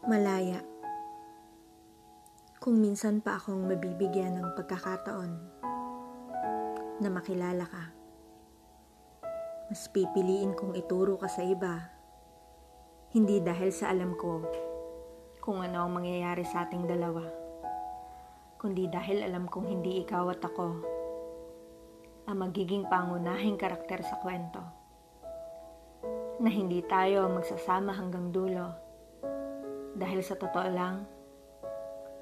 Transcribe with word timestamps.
Malaya. 0.00 0.64
Kung 2.56 2.80
minsan 2.80 3.20
pa 3.20 3.36
akong 3.36 3.68
mabibigyan 3.68 4.32
ng 4.32 4.56
pagkakataon 4.56 5.32
na 7.04 7.08
makilala 7.12 7.68
ka, 7.68 7.84
mas 9.68 9.84
pipiliin 9.92 10.56
kong 10.56 10.72
ituro 10.80 11.20
ka 11.20 11.28
sa 11.28 11.44
iba, 11.44 11.84
hindi 13.12 13.44
dahil 13.44 13.68
sa 13.76 13.92
alam 13.92 14.16
ko 14.16 14.40
kung 15.44 15.60
ano 15.60 15.84
ang 15.84 15.92
mangyayari 15.92 16.48
sa 16.48 16.64
ating 16.64 16.88
dalawa, 16.88 17.28
kundi 18.56 18.88
dahil 18.88 19.20
alam 19.20 19.52
kong 19.52 19.68
hindi 19.68 20.00
ikaw 20.00 20.32
at 20.32 20.40
ako 20.40 20.80
ang 22.24 22.40
magiging 22.40 22.88
pangunahing 22.88 23.60
karakter 23.60 24.00
sa 24.00 24.16
kwento 24.24 24.64
na 26.40 26.48
hindi 26.48 26.80
tayo 26.88 27.28
magsasama 27.28 27.92
hanggang 27.92 28.32
dulo. 28.32 28.89
Dahil 29.94 30.20
sa 30.22 30.38
totoo 30.38 30.68
lang, 30.70 31.06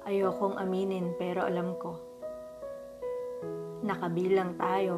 ayokong 0.05 0.57
aminin 0.57 1.13
pero 1.17 1.45
alam 1.45 1.77
ko. 1.77 1.97
Nakabilang 3.85 4.57
tayo 4.59 4.95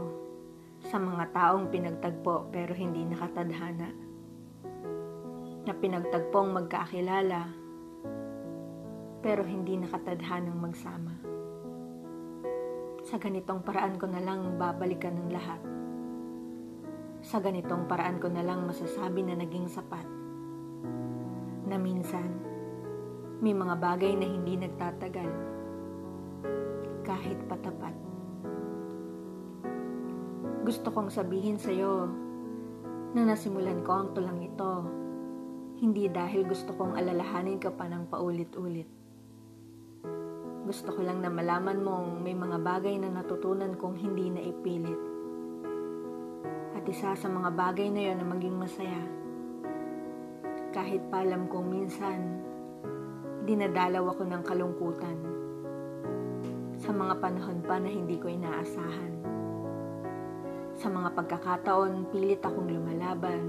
sa 0.90 0.98
mga 0.98 1.30
taong 1.36 1.70
pinagtagpo 1.70 2.50
pero 2.50 2.72
hindi 2.74 3.06
nakatadhana. 3.06 3.90
Na 5.68 5.74
pinagtagpong 5.78 6.50
magkakilala 6.58 7.42
pero 9.22 9.46
hindi 9.46 9.78
nakatadhanang 9.78 10.58
magsama. 10.58 11.14
Sa 13.06 13.22
ganitong 13.22 13.62
paraan 13.62 14.02
ko 14.02 14.10
na 14.10 14.22
lang 14.24 14.58
babalikan 14.58 15.14
ng 15.14 15.30
lahat 15.30 15.62
sa 17.22 17.38
ganitong 17.38 17.86
paraan 17.86 18.18
ko 18.18 18.34
na 18.34 18.42
lang 18.42 18.66
masasabi 18.66 19.22
na 19.22 19.38
naging 19.38 19.70
sapat. 19.70 20.06
Na 21.70 21.78
minsan, 21.78 22.41
may 23.42 23.58
mga 23.58 23.76
bagay 23.82 24.14
na 24.14 24.30
hindi 24.30 24.54
nagtatagal. 24.54 25.30
Kahit 27.02 27.42
patapat. 27.50 27.98
Gusto 30.62 30.94
kong 30.94 31.10
sabihin 31.10 31.58
sa 31.58 31.74
iyo 31.74 32.06
na 33.18 33.26
nasimulan 33.26 33.82
ko 33.82 33.92
ang 33.98 34.08
tulang 34.14 34.38
ito. 34.46 34.86
Hindi 35.82 36.06
dahil 36.14 36.46
gusto 36.46 36.78
kong 36.78 36.94
alalahanin 36.94 37.58
ka 37.58 37.74
pa 37.74 37.90
ng 37.90 38.06
paulit-ulit. 38.14 38.86
Gusto 40.62 40.94
ko 40.94 41.02
lang 41.02 41.26
na 41.26 41.34
malaman 41.34 41.82
mong 41.82 42.22
may 42.22 42.38
mga 42.38 42.62
bagay 42.62 43.02
na 43.02 43.10
natutunan 43.10 43.74
kong 43.74 43.98
hindi 43.98 44.30
na 44.30 44.46
ipilit 44.46 45.02
at 46.78 46.90
isa 46.90 47.14
sa 47.14 47.30
mga 47.30 47.54
bagay 47.54 47.94
na 47.94 48.02
yon 48.10 48.18
na 48.18 48.26
maging 48.26 48.58
masaya. 48.58 49.02
Kahit 50.74 51.06
pa 51.14 51.22
alam 51.22 51.46
kong 51.46 51.68
minsan, 51.70 52.41
dinadalaw 53.42 54.06
ako 54.14 54.24
ng 54.30 54.44
kalungkutan. 54.46 55.18
Sa 56.82 56.94
mga 56.94 57.18
panahon 57.18 57.60
pa 57.66 57.82
na 57.82 57.90
hindi 57.90 58.18
ko 58.22 58.30
inaasahan. 58.30 59.14
Sa 60.78 60.90
mga 60.90 61.14
pagkakataon, 61.18 62.10
pilit 62.14 62.42
akong 62.42 62.70
lumalaban. 62.70 63.42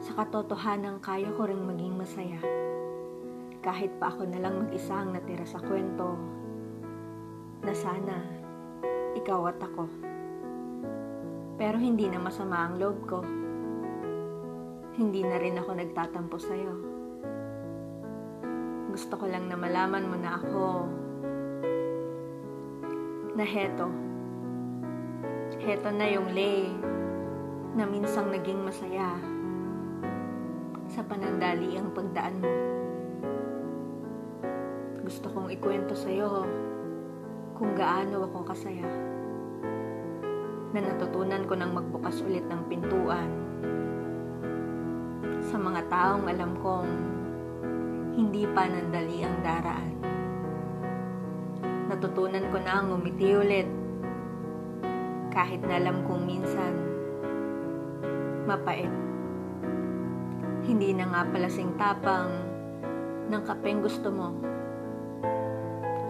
Sa 0.00 0.16
katotohanan, 0.16 1.00
kaya 1.00 1.32
ko 1.36 1.48
ring 1.48 1.64
maging 1.64 1.96
masaya. 1.96 2.40
Kahit 3.60 3.92
pa 4.00 4.08
ako 4.12 4.24
na 4.28 4.40
lang 4.40 4.56
mag-isa 4.64 5.04
ang 5.04 5.12
natira 5.12 5.44
sa 5.44 5.60
kwento, 5.60 6.16
na 7.60 7.76
sana 7.76 8.16
ikaw 9.16 9.52
at 9.52 9.60
ako. 9.60 9.84
Pero 11.60 11.76
hindi 11.76 12.08
na 12.08 12.16
masama 12.16 12.64
ang 12.64 12.80
loob 12.80 12.98
ko. 13.04 13.20
Hindi 14.96 15.20
na 15.20 15.36
rin 15.36 15.60
ako 15.60 15.76
nagtatampo 15.76 16.40
sa'yo. 16.40 16.89
Gusto 18.90 19.14
ko 19.14 19.24
lang 19.30 19.46
na 19.46 19.54
malaman 19.54 20.10
mo 20.10 20.16
na 20.18 20.34
ako 20.34 20.66
na 23.38 23.46
heto. 23.46 23.86
Heto 25.62 25.94
na 25.94 26.06
yung 26.10 26.34
lay 26.34 26.66
na 27.78 27.86
minsang 27.86 28.34
naging 28.34 28.66
masaya 28.66 29.14
sa 30.90 31.06
panandali 31.06 31.78
ang 31.78 31.94
pagdaan 31.94 32.42
mo. 32.42 32.50
Gusto 35.06 35.30
kong 35.30 35.54
ikwento 35.54 35.94
sa'yo 35.94 36.50
kung 37.54 37.78
gaano 37.78 38.26
ako 38.26 38.42
kasaya 38.42 38.90
na 40.74 40.80
natutunan 40.82 41.46
ko 41.46 41.54
nang 41.54 41.78
magbukas 41.78 42.22
ulit 42.26 42.42
ng 42.50 42.62
pintuan 42.66 43.30
sa 45.46 45.58
mga 45.58 45.82
taong 45.90 46.26
alam 46.30 46.54
kong 46.58 47.09
hindi 48.14 48.42
pa 48.50 48.66
nandali 48.66 49.22
ang 49.22 49.38
daraan. 49.42 49.94
Natutunan 51.90 52.46
ko 52.50 52.58
na 52.58 52.72
ang 52.82 52.94
umiti 52.94 53.34
ulit 53.34 53.68
kahit 55.30 55.62
na 55.62 55.78
alam 55.78 56.02
kong 56.06 56.22
minsan 56.26 56.74
mapait. 58.46 58.90
Hindi 60.66 60.90
na 60.94 61.06
nga 61.06 61.22
palasing 61.30 61.78
tapang 61.78 62.30
ng 63.30 63.42
kapeng 63.46 63.82
gusto 63.82 64.10
mo, 64.10 64.34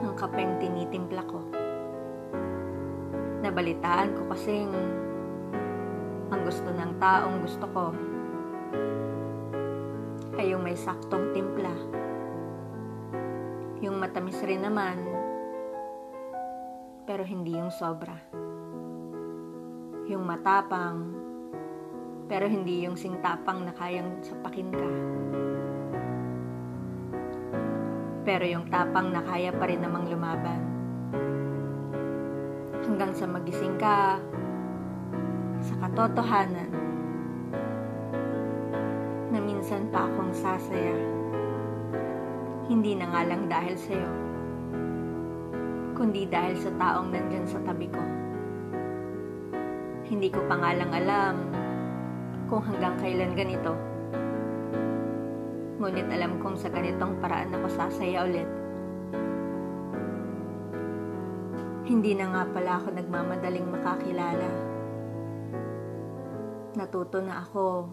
ng 0.01 0.15
kapeng 0.17 0.57
tinitimpla 0.57 1.23
ko. 1.29 1.41
Nabalitaan 3.41 4.17
ko 4.17 4.23
kasing 4.33 4.73
ang 6.33 6.41
gusto 6.45 6.69
ng 6.73 6.93
taong 7.01 7.37
gusto 7.45 7.65
ko 7.73 8.10
may 10.71 10.79
saktong 10.79 11.35
timpla. 11.35 11.75
Yung 13.83 13.99
matamis 13.99 14.39
rin 14.47 14.63
naman, 14.63 15.03
pero 17.03 17.27
hindi 17.27 17.59
yung 17.59 17.75
sobra. 17.75 18.15
Yung 20.07 20.23
matapang, 20.23 21.11
pero 22.31 22.47
hindi 22.47 22.87
yung 22.87 22.95
singtapang 22.95 23.67
na 23.67 23.75
kayang 23.75 24.23
sapakin 24.23 24.71
ka. 24.71 24.91
Pero 28.23 28.47
yung 28.47 28.71
tapang 28.71 29.11
na 29.11 29.27
kaya 29.27 29.51
pa 29.51 29.67
rin 29.67 29.83
namang 29.83 30.07
lumaban 30.07 30.71
hanggang 32.87 33.11
sa 33.11 33.27
magising 33.27 33.75
ka 33.75 34.23
sa 35.67 35.75
katotohanan 35.83 36.90
na 39.31 39.39
minsan 39.39 39.87
pa 39.95 40.11
akong 40.11 40.35
sasaya. 40.35 40.99
Hindi 42.67 42.99
na 42.99 43.07
nga 43.11 43.23
lang 43.27 43.47
dahil 43.47 43.75
sa'yo, 43.79 44.11
kundi 45.95 46.27
dahil 46.27 46.59
sa 46.59 46.71
taong 46.75 47.15
nandyan 47.15 47.47
sa 47.47 47.63
tabi 47.63 47.87
ko. 47.91 48.03
Hindi 50.11 50.31
ko 50.35 50.43
pa 50.51 50.59
nga 50.59 50.71
lang 50.75 50.91
alam 50.91 51.35
kung 52.51 52.63
hanggang 52.67 52.99
kailan 52.99 53.39
ganito. 53.39 53.75
Ngunit 55.79 56.11
alam 56.11 56.43
kong 56.43 56.59
sa 56.59 56.67
ganitong 56.67 57.23
paraan 57.23 57.55
ako 57.55 57.67
sasaya 57.71 58.27
ulit. 58.27 58.51
Hindi 61.87 62.15
na 62.19 62.27
nga 62.35 62.43
pala 62.51 62.83
ako 62.83 62.95
nagmamadaling 62.95 63.67
makakilala. 63.71 64.51
Natuto 66.79 67.19
na 67.19 67.43
ako 67.43 67.91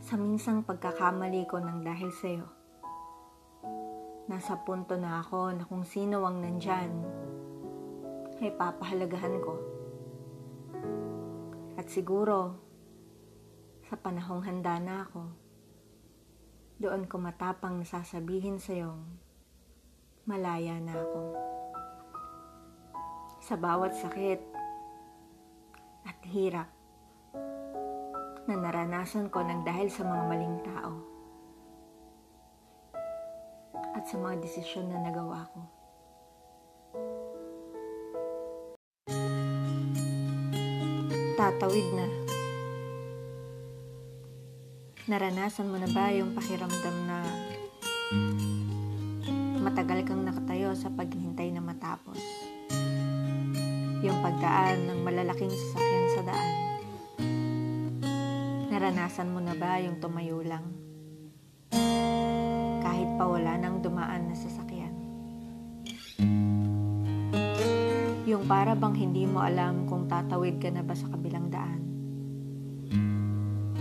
sa 0.00 0.16
minsang 0.16 0.64
pagkakamali 0.64 1.44
ko 1.44 1.60
ng 1.60 1.84
dahil 1.84 2.08
sa'yo. 2.08 2.46
Nasa 4.32 4.56
punto 4.64 4.96
na 4.96 5.20
ako 5.20 5.52
na 5.52 5.64
kung 5.68 5.84
sino 5.84 6.24
ang 6.24 6.40
nandyan, 6.40 6.88
ay 8.40 8.48
papahalagahan 8.56 9.36
ko. 9.44 9.54
At 11.76 11.92
siguro, 11.92 12.56
sa 13.92 14.00
panahong 14.00 14.40
handa 14.48 14.80
na 14.80 15.04
ako, 15.04 15.22
doon 16.80 17.04
ko 17.04 17.20
matapang 17.20 17.76
nasasabihin 17.76 18.56
sa'yo, 18.56 18.96
malaya 20.24 20.80
na 20.80 20.96
ako 20.96 21.22
sa 23.44 23.60
bawat 23.60 23.92
sakit 23.92 24.40
at 26.08 26.16
hirap 26.32 26.79
na 28.48 28.54
naranasan 28.56 29.28
ko 29.28 29.44
ng 29.44 29.66
dahil 29.66 29.88
sa 29.92 30.06
mga 30.06 30.24
maling 30.28 30.56
tao 30.64 30.92
at 33.92 34.04
sa 34.06 34.16
mga 34.16 34.40
desisyon 34.40 34.88
na 34.88 35.02
nagawa 35.02 35.44
ko. 35.50 35.60
Tatawid 41.34 41.88
na. 41.96 42.06
Naranasan 45.10 45.72
mo 45.72 45.76
na 45.80 45.90
ba 45.90 46.12
yung 46.14 46.36
pakiramdam 46.36 46.96
na 47.08 47.18
matagal 49.60 50.06
kang 50.06 50.22
nakatayo 50.22 50.76
sa 50.76 50.92
paghihintay 50.92 51.50
na 51.50 51.64
matapos? 51.64 52.20
yung 54.00 54.18
pagdaan 54.24 54.88
ng 54.88 54.98
malalaking 55.04 55.52
sasakyan 55.52 56.06
sa 56.16 56.22
daan. 56.24 56.69
Naranasan 58.70 59.34
mo 59.34 59.42
na 59.42 59.58
ba 59.58 59.82
yung 59.82 59.98
tumayo 59.98 60.46
lang? 60.46 60.62
Kahit 62.78 63.10
pa 63.18 63.26
wala 63.26 63.58
nang 63.58 63.82
dumaan 63.82 64.30
na 64.30 64.36
sasakyan. 64.38 64.94
Yung 68.30 68.46
para 68.46 68.78
bang 68.78 68.94
hindi 68.94 69.26
mo 69.26 69.42
alam 69.42 69.90
kung 69.90 70.06
tatawid 70.06 70.62
ka 70.62 70.70
na 70.70 70.86
ba 70.86 70.94
sa 70.94 71.10
kabilang 71.10 71.50
daan. 71.50 71.82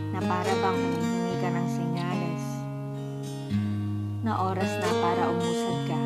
Na 0.10 0.26
para 0.26 0.58
bang 0.58 0.80
humihingi 0.82 1.36
ka 1.38 1.50
ng 1.54 1.68
senyales. 1.70 2.46
Na 4.26 4.42
oras 4.42 4.74
na 4.74 4.90
para 5.06 5.22
umusad 5.30 5.80
ka. 5.86 6.02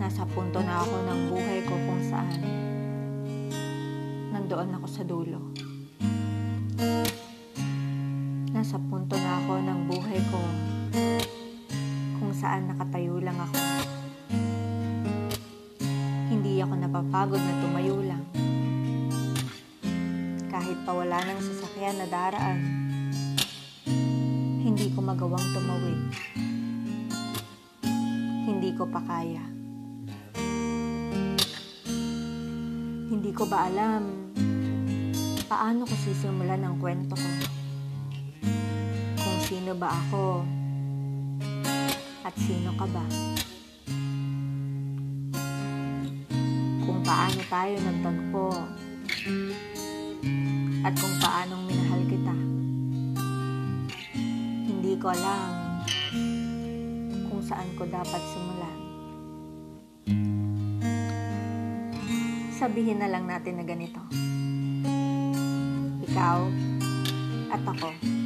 Nasa 0.00 0.24
punto 0.24 0.64
na 0.64 0.80
ako 0.88 0.96
ng 1.04 1.20
buhay 1.28 1.60
ko 1.68 1.76
kung 1.84 2.00
saan. 2.08 2.40
Nandoon 4.32 4.72
ako 4.80 4.86
sa 4.88 5.04
dulo. 5.04 5.68
Nasa 8.70 8.86
punto 8.86 9.18
na 9.18 9.42
ako 9.42 9.66
ng 9.66 9.80
buhay 9.90 10.20
ko 10.30 10.38
kung 12.22 12.30
saan 12.30 12.70
nakatayo 12.70 13.18
lang 13.18 13.34
ako. 13.34 13.58
Hindi 16.30 16.62
ako 16.62 16.78
napapagod 16.78 17.42
na 17.42 17.54
tumayo 17.66 17.98
lang. 17.98 18.22
Kahit 20.46 20.78
pa 20.86 20.94
wala 20.94 21.18
ng 21.18 21.40
sasakyan 21.42 21.98
na 21.98 22.06
daraan, 22.14 22.58
hindi 24.62 24.86
ko 24.94 25.02
magawang 25.02 25.46
tumawid. 25.50 26.00
Hindi 28.46 28.70
ko 28.78 28.86
pa 28.86 29.02
kaya. 29.02 29.42
Hindi 33.10 33.34
ko 33.34 33.50
ba 33.50 33.66
alam 33.66 34.30
paano 35.50 35.82
ko 35.82 35.94
sisimulan 36.06 36.62
ang 36.62 36.78
kwento 36.78 37.18
ko. 37.18 37.58
Sino 39.50 39.74
ba 39.74 39.90
ako 39.90 40.46
at 42.22 42.30
sino 42.38 42.70
ka 42.78 42.86
ba. 42.86 43.02
Kung 46.86 47.02
paano 47.02 47.40
tayo 47.50 47.74
nagtagpo 47.82 48.46
at 50.86 50.94
kung 50.94 51.14
paanong 51.18 51.66
minahal 51.66 51.98
kita. 52.06 52.34
Hindi 54.70 54.94
ko 55.02 55.10
alam 55.10 55.82
kung 57.26 57.42
saan 57.42 57.74
ko 57.74 57.90
dapat 57.90 58.22
simulan. 58.30 58.78
Sabihin 62.54 63.02
na 63.02 63.10
lang 63.10 63.26
natin 63.26 63.58
na 63.58 63.66
ganito. 63.66 63.98
Ikaw 66.06 66.38
at 67.50 67.66
ako. 67.66 68.19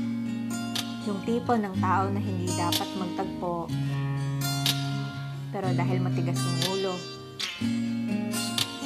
Yung 1.05 1.21
tipo 1.29 1.53
ng 1.53 1.77
tao 1.85 2.09
na 2.09 2.17
hindi 2.17 2.49
dapat 2.57 2.89
magtagpo. 2.97 3.69
Pero 5.53 5.69
dahil 5.77 6.01
matigas 6.01 6.41
ng 6.41 6.61
ulo, 6.73 6.97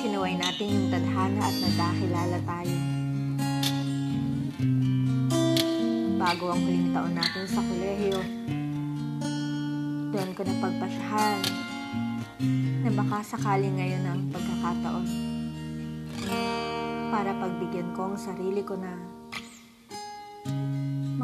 sinuway 0.02 0.34
natin 0.34 0.66
yung 0.66 0.88
tadhana 0.90 1.40
at 1.46 1.56
nagkakilala 1.62 2.38
tayo. 2.42 2.76
Bago 6.18 6.44
ang 6.50 6.60
huling 6.66 6.90
taon 6.90 7.14
natin 7.14 7.44
sa 7.46 7.62
kolehiyo, 7.62 8.20
doon 10.10 10.30
ko 10.34 10.40
napagpasyahan 10.42 11.40
na 12.82 12.90
baka 12.98 13.16
sakali 13.22 13.70
ngayon 13.70 14.02
ang 14.02 14.20
pagkakataon 14.34 15.06
para 17.08 17.32
pagbigyan 17.38 17.88
ko 17.96 18.12
ang 18.12 18.16
sarili 18.20 18.60
ko 18.66 18.76
na 18.76 19.17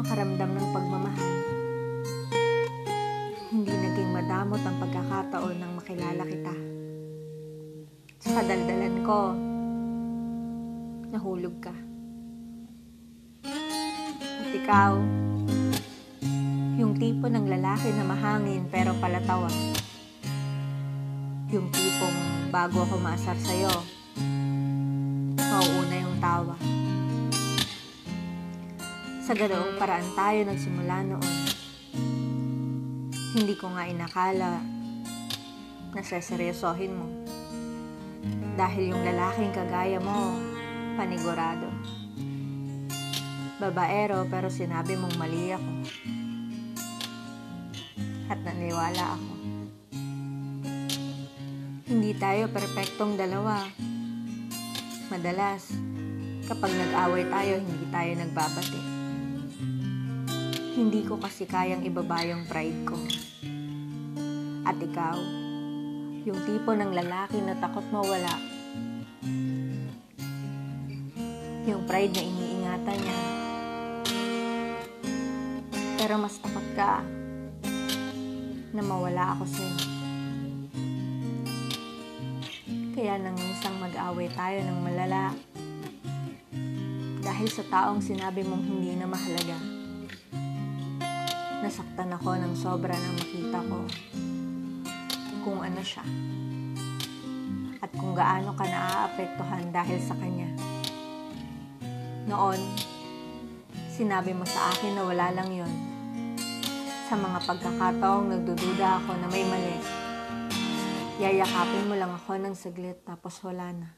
makaramdam 0.05 0.53
ng 0.53 0.67
pagmamahal. 0.69 1.33
Hindi 3.49 3.73
naging 3.73 4.13
madamot 4.13 4.61
ang 4.61 4.77
pagkakataon 4.77 5.57
nang 5.57 5.73
makilala 5.81 6.21
kita. 6.29 6.53
Sa 8.21 8.29
kadaldalan 8.37 9.01
ko, 9.01 9.33
nahulog 11.09 11.57
ka. 11.57 11.73
At 14.45 14.49
ikaw, 14.53 14.93
yung 16.77 16.93
tipo 17.01 17.25
ng 17.25 17.49
lalaki 17.49 17.89
na 17.97 18.05
mahangin 18.05 18.69
pero 18.69 18.93
palatawa. 19.01 19.49
Yung 21.49 21.73
tipong 21.73 22.53
bago 22.53 22.85
ako 22.85 23.01
maasar 23.01 23.41
sa'yo, 23.41 23.73
mauuna 25.41 25.95
yung 25.97 26.17
tawa. 26.21 26.53
Sa 29.25 29.33
ganoong 29.33 29.81
paraan 29.81 30.05
tayo 30.13 30.45
nagsimula 30.45 31.01
noon. 31.01 31.33
Hindi 33.33 33.57
ko 33.57 33.73
nga 33.73 33.89
inakala 33.89 34.61
na 35.97 36.01
seseryosohin 36.05 36.93
mo. 36.93 37.09
Dahil 38.53 38.93
yung 38.93 39.01
lalaking 39.01 39.49
kagaya 39.49 39.97
mo, 39.97 40.37
panigurado. 40.93 41.65
Babaero 43.57 44.29
pero 44.29 44.53
sinabi 44.53 44.93
mong 44.93 45.17
mali 45.17 45.57
ako. 45.57 45.71
At 48.29 48.45
naniwala 48.45 49.17
ako. 49.17 49.33
Hindi 51.89 52.13
tayo 52.21 52.45
perpektong 52.53 53.17
dalawa. 53.17 53.65
Madalas, 55.09 55.73
kapag 56.45 56.77
nag-away 56.77 57.25
tayo, 57.25 57.57
hindi 57.57 57.89
tayo 57.89 58.11
nagbabati. 58.21 58.94
Hindi 60.75 61.07
ko 61.07 61.15
kasi 61.15 61.47
kayang 61.47 61.87
ibaba 61.87 62.19
yung 62.27 62.43
pride 62.51 62.83
ko. 62.83 62.99
At 64.67 64.75
ikaw, 64.75 65.15
yung 66.27 66.35
tipo 66.43 66.75
ng 66.75 66.91
lalaki 66.91 67.39
na 67.39 67.55
takot 67.55 67.87
mawala. 67.95 68.35
Yung 71.63 71.87
pride 71.87 72.11
na 72.11 72.23
iniingatan 72.27 72.97
niya. 72.99 73.19
Pero 75.95 76.19
mas 76.19 76.35
takot 76.43 76.67
ka 76.75 76.99
na 78.75 78.81
mawala 78.83 79.31
ako 79.31 79.47
sa'yo. 79.47 79.75
Kaya 82.91 83.15
nang 83.15 83.39
isang 83.39 83.79
mag-away 83.79 84.27
tayo 84.35 84.59
ng 84.59 84.79
malala 84.83 85.31
dahil 87.23 87.47
sa 87.47 87.63
taong 87.63 88.03
sinabi 88.03 88.43
mong 88.43 88.63
hindi 88.67 88.91
na 88.99 89.07
mahalaga. 89.07 89.74
Nasaktan 91.65 92.13
ako 92.13 92.37
ng 92.37 92.53
sobra 92.53 92.93
nang 92.93 93.17
makita 93.17 93.57
ko 93.65 93.89
kung 95.41 95.65
ano 95.65 95.81
siya 95.81 96.05
at 97.81 97.89
kung 97.97 98.13
gaano 98.13 98.53
ka 98.53 98.69
naaapektuhan 98.69 99.73
dahil 99.73 99.97
sa 99.97 100.13
kanya. 100.13 100.45
Noon, 102.29 102.61
sinabi 103.89 104.37
mo 104.37 104.45
sa 104.45 104.77
akin 104.77 104.93
na 104.93 105.09
wala 105.09 105.33
lang 105.33 105.49
yon. 105.49 105.73
Sa 107.09 107.17
mga 107.17 107.41
pagkakataong 107.49 108.29
nagdududa 108.29 109.01
ako 109.01 109.17
na 109.17 109.27
may 109.33 109.41
mali, 109.49 109.81
yayakapin 111.17 111.89
mo 111.89 111.97
lang 111.97 112.13
ako 112.13 112.45
ng 112.45 112.53
saglit 112.53 113.01
tapos 113.01 113.41
wala 113.41 113.73
na. 113.73 113.89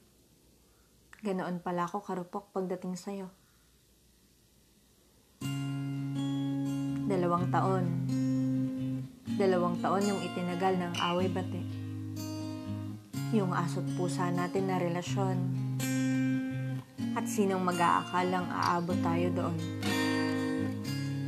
Ganoon 1.19 1.59
pala 1.59 1.83
ako 1.83 2.00
karupok 2.00 2.55
pagdating 2.55 2.95
sa'yo. 2.95 3.27
Dalawang 7.07 7.47
taon. 7.47 7.85
Dalawang 9.39 9.79
taon 9.79 10.03
yung 10.03 10.19
itinagal 10.19 10.75
ng 10.75 10.93
away 11.07 11.31
bate. 11.31 11.63
Yung 13.31 13.55
aso't 13.55 13.87
pusa 13.95 14.27
natin 14.27 14.67
na 14.67 14.75
relasyon. 14.75 15.39
At 17.15 17.23
sinong 17.31 17.63
mag-aakalang 17.63 18.51
aabot 18.51 18.99
tayo 18.99 19.31
doon. 19.31 19.55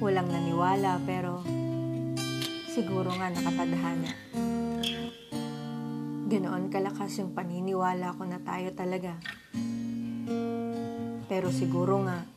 Walang 0.03 0.27
naniwala 0.27 0.99
pero 1.07 1.47
siguro 2.75 3.15
nga 3.15 3.31
nakatadhana. 3.31 4.11
Ganoon 6.27 6.67
kalakas 6.67 7.23
yung 7.23 7.31
paniniwala 7.31 8.19
ko 8.19 8.27
na 8.27 8.43
tayo 8.43 8.75
talaga. 8.75 9.15
Pero 11.31 11.47
siguro 11.55 12.03
nga, 12.03 12.27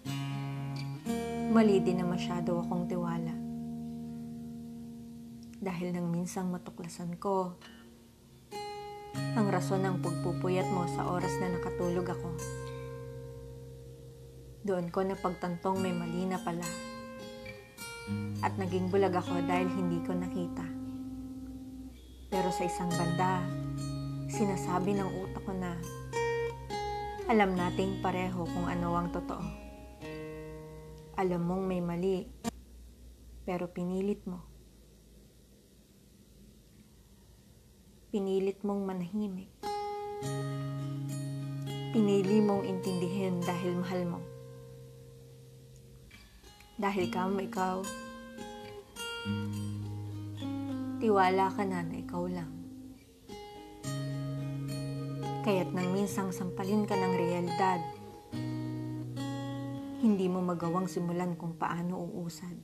mali 1.52 1.84
din 1.84 2.00
na 2.00 2.08
masyado 2.08 2.64
akong 2.64 2.88
tiwala. 2.88 3.31
Dahil 5.62 5.94
nang 5.94 6.10
minsang 6.10 6.50
matuklasan 6.50 7.14
ko, 7.22 7.54
ang 9.38 9.46
rason 9.46 9.78
ng 9.86 10.02
pagpupuyat 10.02 10.66
mo 10.66 10.90
sa 10.90 11.06
oras 11.06 11.30
na 11.38 11.54
nakatulog 11.54 12.02
ako. 12.02 12.34
Doon 14.66 14.90
ko 14.90 15.06
napagtantong 15.06 15.78
may 15.78 15.94
mali 15.94 16.26
na 16.26 16.42
pala. 16.42 16.66
At 18.42 18.58
naging 18.58 18.90
bulag 18.90 19.14
ako 19.14 19.38
dahil 19.46 19.70
hindi 19.70 20.02
ko 20.02 20.18
nakita. 20.18 20.66
Pero 22.26 22.50
sa 22.50 22.66
isang 22.66 22.90
banda, 22.90 23.46
sinasabi 24.34 24.98
ng 24.98 25.10
utak 25.14 25.46
ko 25.46 25.54
na 25.54 25.78
alam 27.30 27.54
nating 27.54 28.02
pareho 28.02 28.42
kung 28.50 28.66
ano 28.66 28.98
ang 28.98 29.14
totoo. 29.14 29.46
Alam 31.22 31.46
mong 31.46 31.64
may 31.70 31.78
mali, 31.78 32.26
pero 33.46 33.70
pinilit 33.70 34.26
mo. 34.26 34.51
Pinilit 38.12 38.60
mong 38.60 38.84
manahimik. 38.84 39.48
Pinili 41.96 42.44
mong 42.44 42.60
intindihin 42.60 43.40
dahil 43.40 43.72
mahal 43.80 44.04
mo. 44.04 44.20
Dahil 46.76 47.08
ka 47.08 47.24
mo 47.24 47.40
ikaw, 47.40 47.80
tiwala 51.00 51.56
ka 51.56 51.64
na 51.64 51.80
na 51.80 51.96
ikaw 52.04 52.28
lang. 52.28 52.52
Kaya't 55.48 55.72
nang 55.72 55.96
minsang 55.96 56.36
sampalin 56.36 56.84
ka 56.84 56.92
ng 56.92 57.16
realidad, 57.16 57.80
hindi 60.04 60.28
mo 60.28 60.44
magawang 60.44 60.84
simulan 60.84 61.32
kung 61.32 61.56
paano 61.56 61.96
uusad. 61.96 62.60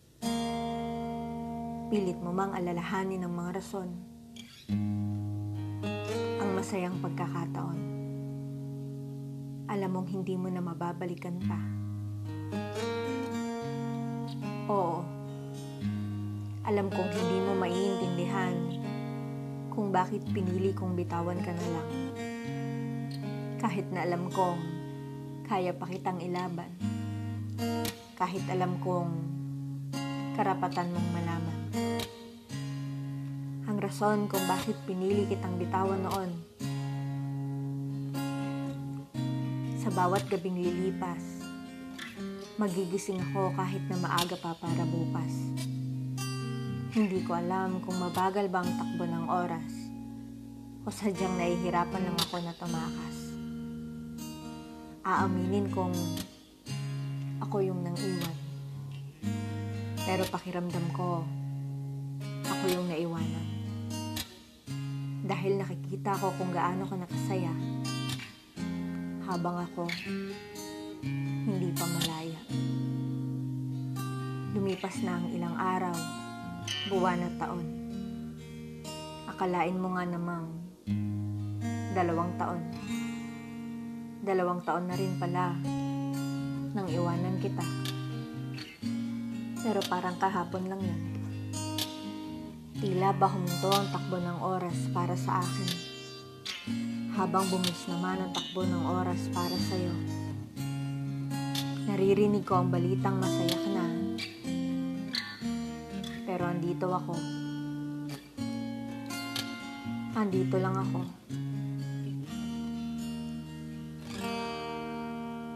Pilit 1.88 2.20
mo 2.20 2.36
mang 2.36 2.52
alalahanin 2.52 3.24
ng 3.24 3.32
mga 3.32 3.64
rason. 3.64 4.18
Ang 6.58 6.66
masayang 6.66 6.98
pagkakataon. 6.98 7.78
Alam 9.70 9.90
mong 9.94 10.10
hindi 10.10 10.34
mo 10.34 10.50
na 10.50 10.58
mababalikan 10.58 11.38
pa. 11.46 11.54
Oo. 14.66 15.06
Alam 16.66 16.90
kong 16.90 17.10
hindi 17.14 17.38
mo 17.46 17.54
maiintindihan 17.62 18.58
kung 19.70 19.94
bakit 19.94 20.26
pinili 20.34 20.74
kong 20.74 20.98
bitawan 20.98 21.38
ka 21.46 21.54
na 21.54 21.66
lang. 21.78 21.90
Kahit 23.62 23.86
na 23.94 24.02
alam 24.02 24.26
kong 24.26 24.58
kaya 25.46 25.70
pa 25.70 25.86
kitang 25.86 26.18
ilaban 26.18 26.74
kahit 28.18 28.42
alam 28.50 28.82
kong 28.82 29.14
karapatan 30.34 30.90
mong 30.90 31.08
malaman. 31.14 31.58
Ang 33.68 33.84
rason 33.84 34.24
kung 34.32 34.40
bakit 34.48 34.72
pinili 34.88 35.28
kitang 35.28 35.60
bitawan 35.60 36.00
noon. 36.00 36.32
Sa 39.84 39.92
bawat 39.92 40.24
gabing 40.32 40.56
lilipas, 40.56 41.44
magigising 42.56 43.20
ako 43.20 43.52
kahit 43.52 43.84
na 43.92 44.00
maaga 44.00 44.40
pa 44.40 44.56
para 44.56 44.88
bukas. 44.88 45.52
Hindi 46.96 47.20
ko 47.28 47.36
alam 47.36 47.84
kung 47.84 48.00
mabagal 48.00 48.48
bang 48.48 48.72
takbo 48.80 49.04
ng 49.04 49.28
oras 49.28 49.72
o 50.82 50.86
sadyang 50.88 51.36
nahihirapan 51.36 52.08
lang 52.08 52.18
ako 52.24 52.40
na 52.40 52.56
tumakas. 52.56 53.16
Aaminin 55.04 55.68
kong 55.68 55.92
ako 57.44 57.60
yung 57.60 57.84
nang 57.84 58.00
iwan. 58.00 58.36
Pero 60.08 60.24
pakiramdam 60.32 60.88
ko, 60.96 61.20
ako 62.48 62.64
yung 62.72 62.88
naiwanan. 62.88 63.57
Dahil 65.28 65.60
nakikita 65.60 66.16
ko 66.16 66.32
kung 66.40 66.56
gaano 66.56 66.88
ka 66.88 66.96
nakasaya 66.96 67.52
habang 69.28 69.60
ako 69.60 69.84
hindi 71.04 71.68
pa 71.76 71.84
malaya. 71.84 72.40
Lumipas 74.56 75.04
na 75.04 75.20
ang 75.20 75.28
ilang 75.28 75.52
araw, 75.52 75.96
buwan 76.88 77.28
at 77.28 77.36
taon. 77.36 77.66
Akalain 79.28 79.76
mo 79.76 79.92
nga 79.92 80.08
namang 80.08 80.48
dalawang 81.92 82.32
taon. 82.40 82.62
Dalawang 84.24 84.64
taon 84.64 84.88
na 84.88 84.96
rin 84.96 85.12
pala 85.20 85.52
nang 86.72 86.88
iwanan 86.88 87.36
kita. 87.36 87.64
Pero 89.60 89.84
parang 89.92 90.16
kahapon 90.16 90.72
lang 90.72 90.80
yun. 90.80 91.17
Tila 92.78 93.10
ba 93.10 93.26
huminto 93.26 93.74
ang 93.74 93.90
takbo 93.90 94.22
ng 94.22 94.38
oras 94.38 94.86
para 94.94 95.18
sa 95.18 95.42
akin. 95.42 95.70
Habang 97.18 97.50
bumis 97.50 97.90
naman 97.90 98.22
ang 98.22 98.30
takbo 98.30 98.62
ng 98.62 98.84
oras 98.86 99.18
para 99.34 99.58
sa'yo. 99.58 99.90
Naririnig 101.90 102.46
ko 102.46 102.62
ang 102.62 102.70
balitang 102.70 103.18
masaya 103.18 103.58
ka 103.58 103.70
na. 103.74 103.86
Pero 106.22 106.46
andito 106.46 106.86
ako. 106.94 107.18
Andito 110.14 110.56
lang 110.62 110.78
ako. 110.78 111.00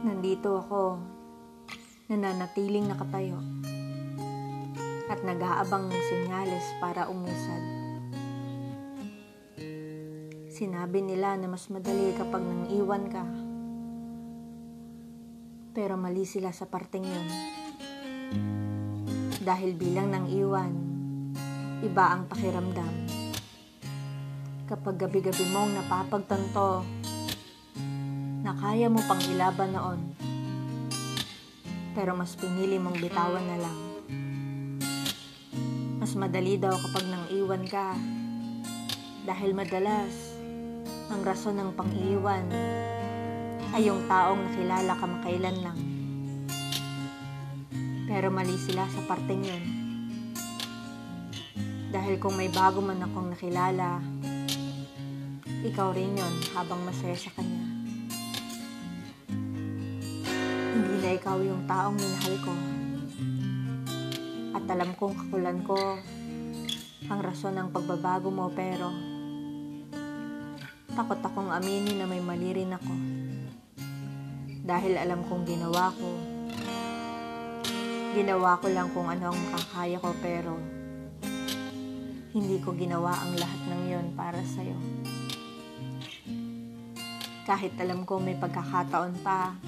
Nandito 0.03 0.59
ako, 0.59 0.99
nananatiling 2.11 2.91
nakatayo 2.91 3.39
at 5.11 5.25
nag-aabang 5.27 5.91
ng 5.91 6.03
senyales 6.11 6.67
para 6.79 7.11
umusad. 7.11 7.63
Sinabi 10.53 11.03
nila 11.03 11.35
na 11.41 11.51
mas 11.51 11.67
madali 11.73 12.15
kapag 12.15 12.45
nang 12.45 12.71
iwan 12.71 13.11
ka. 13.11 13.25
Pero 15.73 15.97
mali 15.99 16.23
sila 16.29 16.53
sa 16.53 16.69
parteng 16.69 17.03
yun. 17.03 17.29
Dahil 19.43 19.75
bilang 19.75 20.13
nang 20.13 20.31
iwan, 20.31 20.71
iba 21.83 22.05
ang 22.15 22.31
pakiramdam. 22.31 22.95
Kapag 24.71 25.03
gabi-gabi 25.03 25.51
mong 25.51 25.83
napapagtanto 25.83 26.87
na 28.47 28.55
kaya 28.55 28.87
mo 28.87 29.03
pang 29.11 29.19
ilaban 29.35 29.75
noon. 29.75 30.01
Pero 31.99 32.15
mas 32.15 32.39
pinili 32.39 32.79
mong 32.79 33.03
bitawan 33.03 33.43
na 33.51 33.59
lang. 33.59 33.82
Mas 36.13 36.29
madali 36.29 36.61
daw 36.61 36.77
kapag 36.77 37.09
nang 37.09 37.25
iwan 37.33 37.65
ka. 37.65 37.97
Dahil 39.25 39.57
madalas, 39.57 40.13
ang 41.09 41.25
rason 41.25 41.57
ng 41.57 41.73
pang-iwan 41.73 42.53
ay 43.73 43.89
yung 43.89 44.05
taong 44.05 44.45
nakilala 44.45 44.93
ka 44.93 45.09
makailan 45.09 45.57
lang. 45.65 45.79
Pero 48.05 48.29
mali 48.29 48.61
sila 48.61 48.85
sa 48.93 49.01
parteng 49.09 49.41
yun. 49.41 49.65
Dahil 51.89 52.21
kung 52.21 52.37
may 52.37 52.53
bago 52.53 52.85
man 52.85 53.01
akong 53.01 53.33
nakilala, 53.33 54.05
ikaw 55.65 55.97
rin 55.97 56.13
yon 56.13 56.35
habang 56.53 56.85
masaya 56.85 57.17
sa 57.17 57.33
kanya. 57.33 57.65
Hindi 60.77 60.95
na 61.01 61.17
ikaw 61.17 61.41
yung 61.41 61.65
taong 61.65 61.97
minahal 61.97 62.37
ko. 62.45 62.82
At 64.63 64.79
alam 64.79 64.95
kong 64.95 65.19
kakulan 65.19 65.59
ko 65.67 65.75
ang 67.11 67.19
rason 67.19 67.59
ng 67.59 67.75
pagbabago 67.75 68.31
mo 68.31 68.47
pero 68.55 68.95
takot 70.95 71.19
akong 71.19 71.51
aminin 71.51 71.99
na 71.99 72.07
may 72.07 72.23
mali 72.23 72.55
rin 72.55 72.71
ako. 72.71 72.95
Dahil 74.63 75.03
alam 75.03 75.27
kong 75.27 75.43
ginawa 75.51 75.91
ko. 75.99 76.15
Ginawa 78.15 78.63
ko 78.63 78.71
lang 78.71 78.87
kung 78.95 79.11
ano 79.11 79.35
ang 79.35 79.39
makakaya 79.51 79.99
ko 79.99 80.15
pero 80.23 80.55
hindi 82.31 82.63
ko 82.63 82.71
ginawa 82.79 83.19
ang 83.19 83.35
lahat 83.35 83.61
ng 83.67 83.83
yon 83.91 84.07
para 84.15 84.39
sa'yo. 84.47 84.79
Kahit 87.51 87.75
alam 87.83 88.07
ko 88.07 88.23
may 88.23 88.39
pagkakataon 88.39 89.27
pa 89.27 89.59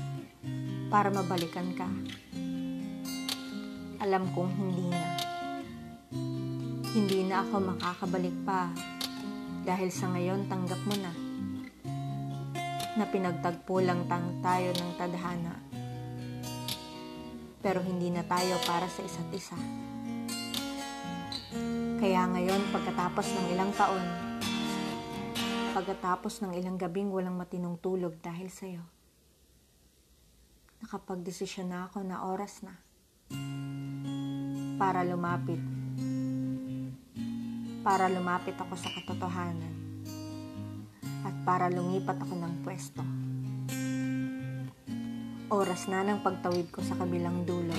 para 0.87 1.11
mabalikan 1.11 1.75
ka. 1.75 1.91
Alam 4.05 4.29
kong 4.37 4.53
hindi 4.61 4.93
na. 4.93 5.17
Hindi 6.93 7.25
na 7.25 7.41
ako 7.41 7.73
makakabalik 7.73 8.37
pa 8.45 8.69
dahil 9.65 9.89
sa 9.89 10.13
ngayon 10.13 10.45
tanggap 10.45 10.77
mo 10.85 10.93
na 11.01 11.09
na 13.01 13.09
pinagtagpo 13.09 13.81
lang 13.81 14.05
tang 14.05 14.45
tayo 14.45 14.77
ng 14.77 14.91
tadhana. 15.01 15.57
Pero 17.65 17.81
hindi 17.81 18.13
na 18.13 18.29
tayo 18.29 18.61
para 18.69 18.85
sa 18.93 19.01
isa't 19.01 19.33
isa. 19.33 19.57
Kaya 21.97 22.29
ngayon 22.29 22.61
pagkatapos 22.77 23.25
ng 23.25 23.47
ilang 23.57 23.73
taon, 23.73 24.05
pagkatapos 25.73 26.45
ng 26.45 26.53
ilang 26.61 26.77
gabing 26.77 27.09
walang 27.09 27.41
matinong 27.41 27.81
tulog 27.81 28.21
dahil 28.21 28.53
sa'yo, 28.53 28.85
nakapagdesisyon 30.85 31.73
na 31.73 31.89
ako 31.89 32.05
na 32.05 32.21
oras 32.29 32.61
na 32.61 32.85
para 34.75 35.07
lumapit. 35.07 35.63
Para 37.87 38.11
lumapit 38.11 38.59
ako 38.59 38.75
sa 38.75 38.91
katotohanan 38.91 39.75
at 41.25 41.35
para 41.47 41.71
lumipat 41.71 42.19
ako 42.19 42.35
ng 42.37 42.55
pwesto. 42.67 43.03
Oras 45.49 45.87
na 45.87 46.03
ng 46.03 46.21
pagtawid 46.27 46.75
ko 46.75 46.83
sa 46.83 46.99
kabilang 46.99 47.47
dulo. 47.47 47.77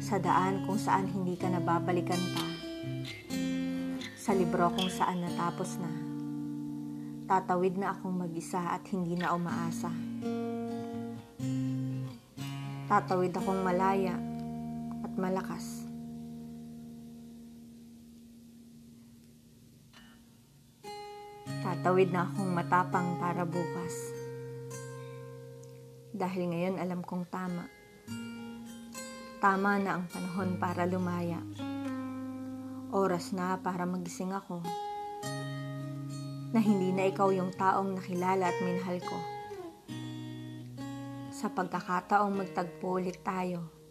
Sa 0.00 0.16
daan 0.16 0.64
kung 0.64 0.80
saan 0.80 1.10
hindi 1.10 1.36
ka 1.36 1.52
nababalikan 1.52 2.22
pa. 2.32 2.44
Sa 4.16 4.32
libro 4.32 4.72
kung 4.72 4.88
saan 4.88 5.20
natapos 5.20 5.76
na. 5.82 5.92
Tatawid 7.28 7.76
na 7.76 7.92
akong 7.92 8.24
mag-isa 8.24 8.72
at 8.72 8.86
hindi 8.88 9.20
na 9.20 9.36
umaasa. 9.36 9.90
Tatawid 12.88 13.36
akong 13.36 13.60
malaya 13.62 14.31
at 15.12 15.16
malakas. 15.20 15.92
Tumawid 21.92 22.08
na 22.08 22.24
akong 22.24 22.56
matapang 22.56 23.20
para 23.20 23.44
bukas. 23.44 23.94
Dahil 26.16 26.48
ngayon 26.48 26.80
alam 26.80 27.04
kong 27.04 27.28
tama. 27.28 27.68
Tama 29.44 29.76
na 29.76 30.00
ang 30.00 30.08
panahon 30.08 30.56
para 30.56 30.88
lumaya. 30.88 31.36
Oras 32.96 33.36
na 33.36 33.60
para 33.60 33.84
magising 33.84 34.32
ako. 34.32 34.64
Na 36.56 36.64
hindi 36.64 36.96
na 36.96 37.12
ikaw 37.12 37.28
yung 37.28 37.52
taong 37.52 38.00
nakilala 38.00 38.48
at 38.48 38.56
minahal 38.64 38.96
ko. 39.04 39.18
Sa 41.28 41.52
pagkakataong 41.52 42.32
magtagpo 42.40 43.04
ulit 43.04 43.20
tayo. 43.20 43.81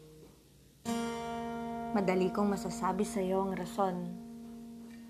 Madali 1.92 2.32
kong 2.32 2.56
masasabi 2.56 3.04
sa 3.04 3.20
iyo 3.20 3.44
ang 3.44 3.52
rason 3.52 4.08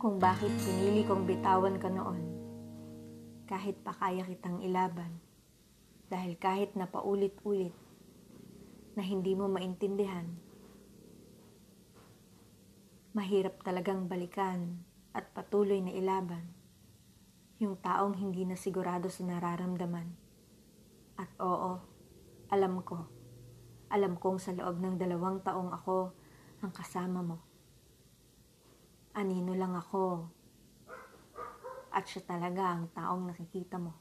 kung 0.01 0.17
bakit 0.17 0.49
pinili 0.65 1.05
kong 1.05 1.29
bitawan 1.29 1.77
ka 1.77 1.93
noon. 1.93 2.25
Kahit 3.45 3.85
pa 3.85 3.93
kaya 3.93 4.25
kitang 4.25 4.65
ilaban. 4.65 5.21
Dahil 6.09 6.41
kahit 6.41 6.73
na 6.73 6.89
paulit-ulit 6.89 7.77
na 8.97 9.05
hindi 9.05 9.37
mo 9.37 9.45
maintindihan, 9.45 10.25
mahirap 13.13 13.61
talagang 13.61 14.09
balikan 14.09 14.81
at 15.13 15.29
patuloy 15.37 15.85
na 15.85 15.93
ilaban 15.93 16.49
yung 17.61 17.77
taong 17.77 18.17
hindi 18.17 18.41
na 18.41 18.57
sigurado 18.57 19.05
sa 19.05 19.21
nararamdaman. 19.21 20.17
At 21.21 21.29
oo, 21.37 21.77
alam 22.49 22.81
ko, 22.81 23.05
alam 23.93 24.17
kong 24.17 24.41
sa 24.41 24.49
loob 24.49 24.81
ng 24.81 24.97
dalawang 24.97 25.45
taong 25.45 25.69
ako 25.77 26.17
ang 26.61 26.69
kasama 26.69 27.25
mo. 27.25 27.37
Anino 29.17 29.57
lang 29.57 29.73
ako 29.73 30.29
at 31.91 32.07
siya 32.07 32.23
talaga 32.23 32.71
ang 32.71 32.87
taong 32.93 33.33
nakikita 33.33 33.81
mo. 33.81 33.97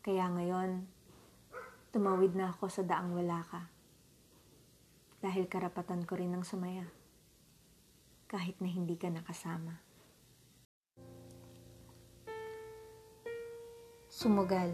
Kaya 0.00 0.30
ngayon, 0.30 0.86
tumawid 1.90 2.38
na 2.38 2.54
ako 2.54 2.70
sa 2.70 2.86
daang 2.86 3.12
wala 3.12 3.42
ka. 3.42 3.68
Dahil 5.20 5.50
karapatan 5.50 6.06
ko 6.06 6.14
rin 6.14 6.30
ng 6.30 6.46
sumaya 6.46 6.86
kahit 8.30 8.58
na 8.62 8.70
hindi 8.70 8.94
ka 8.94 9.10
nakasama. 9.10 9.82
Sumugal 14.06 14.72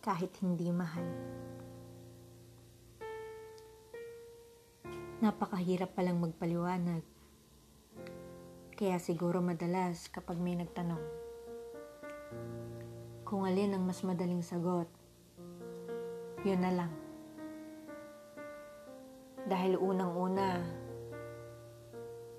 kahit 0.00 0.32
hindi 0.40 0.70
mahal. 0.70 1.06
Napakahirap 5.24 5.96
palang 5.96 6.20
magpaliwanag. 6.20 7.00
Kaya 8.76 9.00
siguro 9.00 9.40
madalas 9.40 10.12
kapag 10.12 10.36
may 10.36 10.52
nagtanong, 10.52 11.00
kung 13.24 13.48
alin 13.48 13.72
ang 13.72 13.88
mas 13.88 14.04
madaling 14.04 14.44
sagot, 14.44 14.84
yun 16.44 16.60
na 16.60 16.76
lang. 16.76 16.92
Dahil 19.48 19.80
unang-una, 19.80 20.60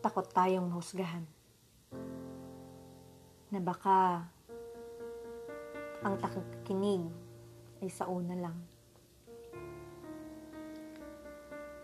takot 0.05 0.29
tayong 0.29 0.69
mahusgahan. 0.69 1.25
Na 3.49 3.65
baka 3.65 4.29
ang 6.05 6.21
takikinig 6.21 7.09
ay 7.81 7.89
sa 7.89 8.05
una 8.05 8.37
lang. 8.37 8.74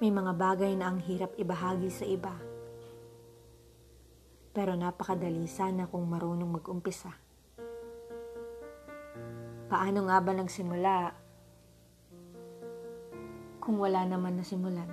May 0.01 0.09
mga 0.09 0.33
bagay 0.33 0.73
na 0.73 0.89
ang 0.89 0.97
hirap 0.97 1.37
ibahagi 1.37 1.93
sa 1.93 2.09
iba. 2.09 2.33
Pero 4.49 4.73
napakadali 4.73 5.45
sana 5.45 5.85
kung 5.85 6.09
marunong 6.09 6.57
mag-umpisa. 6.57 7.13
Paano 9.69 10.09
nga 10.09 10.17
ba 10.17 10.33
nagsimula 10.33 10.95
kung 13.61 13.77
wala 13.77 14.01
naman 14.09 14.41
na 14.41 14.43
simulan? 14.43 14.89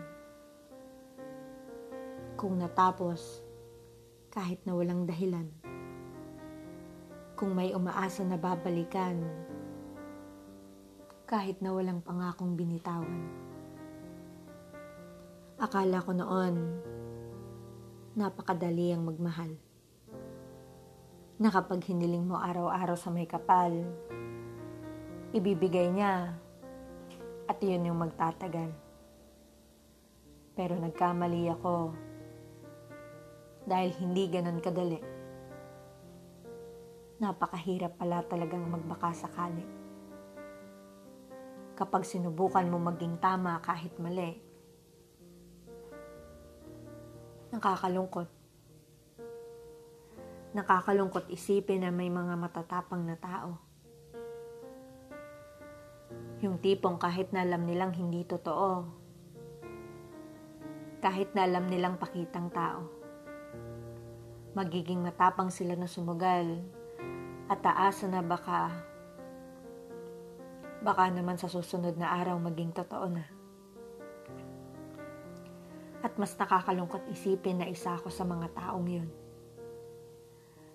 Kung 2.37 2.61
natapos, 2.61 3.41
kahit 4.29 4.61
na 4.69 4.77
walang 4.77 5.09
dahilan. 5.09 5.49
Kung 7.33 7.57
may 7.57 7.73
umaasa 7.73 8.29
na 8.29 8.37
babalikan, 8.37 9.25
kahit 11.25 11.65
na 11.65 11.73
walang 11.73 12.05
pangakong 12.05 12.61
binitawan. 12.61 13.48
Akala 15.59 15.99
ko 16.07 16.15
noon, 16.15 16.55
napakadali 18.15 18.95
ang 18.95 19.11
magmahal. 19.11 19.59
Na 21.43 21.51
hiniling 21.51 22.23
mo 22.23 22.39
araw-araw 22.39 22.95
sa 22.95 23.11
may 23.11 23.27
kapal, 23.27 23.75
ibibigay 25.35 25.91
niya 25.91 26.31
at 27.51 27.59
yun 27.59 27.91
yung 27.91 27.99
magtatagal. 27.99 28.71
Pero 30.55 30.79
nagkamali 30.79 31.51
ako 31.51 31.91
dahil 33.67 33.99
hindi 33.99 34.31
ganon 34.31 34.63
kadali. 34.63 35.03
Napakahirap 37.19 37.99
pala 37.99 38.23
talagang 38.23 38.63
magbaka 38.63 39.11
sakali. 39.11 39.67
Kapag 41.75 42.07
sinubukan 42.07 42.71
mo 42.71 42.79
maging 42.79 43.19
tama 43.19 43.59
kahit 43.59 43.99
mali, 43.99 44.48
nakakalungkot. 47.55 48.29
Nakakalungkot 50.53 51.29
isipin 51.31 51.85
na 51.85 51.93
may 51.93 52.09
mga 52.09 52.35
matatapang 52.35 53.05
na 53.05 53.17
tao. 53.17 53.57
Yung 56.45 56.61
tipong 56.63 56.97
kahit 56.97 57.35
na 57.35 57.43
alam 57.43 57.67
nilang 57.67 57.93
hindi 57.93 58.23
totoo, 58.23 58.87
kahit 61.03 61.35
na 61.35 61.47
alam 61.47 61.67
nilang 61.67 61.99
pakitang 61.99 62.51
tao 62.51 62.99
magiging 64.59 65.07
matapang 65.07 65.55
sila 65.55 65.79
na 65.79 65.87
sumugal 65.87 66.59
at 67.47 67.63
taasa 67.63 68.11
na 68.11 68.27
baka 68.27 68.75
baka 70.83 71.07
naman 71.15 71.39
sa 71.39 71.47
susunod 71.47 71.95
na 71.95 72.11
araw 72.19 72.43
maging 72.43 72.75
totoo 72.75 73.07
na. 73.07 73.38
At 76.03 76.15
mas 76.15 76.35
nakakalungkot 76.39 77.11
isipin 77.11 77.59
na 77.59 77.67
isa 77.67 77.99
ako 77.99 78.11
sa 78.11 78.23
mga 78.23 78.55
taong 78.55 78.87
yun. 78.87 79.11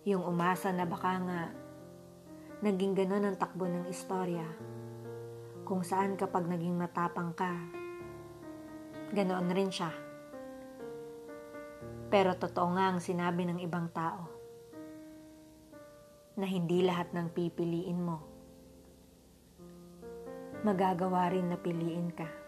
Yung 0.03 0.23
umasa 0.27 0.75
na 0.75 0.83
baka 0.83 1.15
nga 1.23 1.41
naging 2.59 2.95
ganun 2.95 3.23
ang 3.23 3.39
takbo 3.39 3.67
ng 3.67 3.87
istorya 3.87 4.43
kung 5.63 5.79
saan 5.79 6.19
kapag 6.19 6.43
naging 6.43 6.75
matapang 6.75 7.31
ka, 7.31 7.55
ganoon 9.15 9.47
rin 9.51 9.71
siya 9.71 9.91
pero 12.13 12.37
totoo 12.37 12.77
nga 12.77 12.93
ang 12.93 13.01
sinabi 13.01 13.41
ng 13.49 13.57
ibang 13.65 13.89
tao 13.89 14.29
na 16.37 16.45
hindi 16.45 16.85
lahat 16.85 17.09
ng 17.09 17.33
pipiliin 17.33 17.97
mo 17.97 18.33
magagawa 20.63 21.27
rin 21.27 21.51
na 21.51 21.59
piliin 21.59 22.07
ka. 22.15 22.42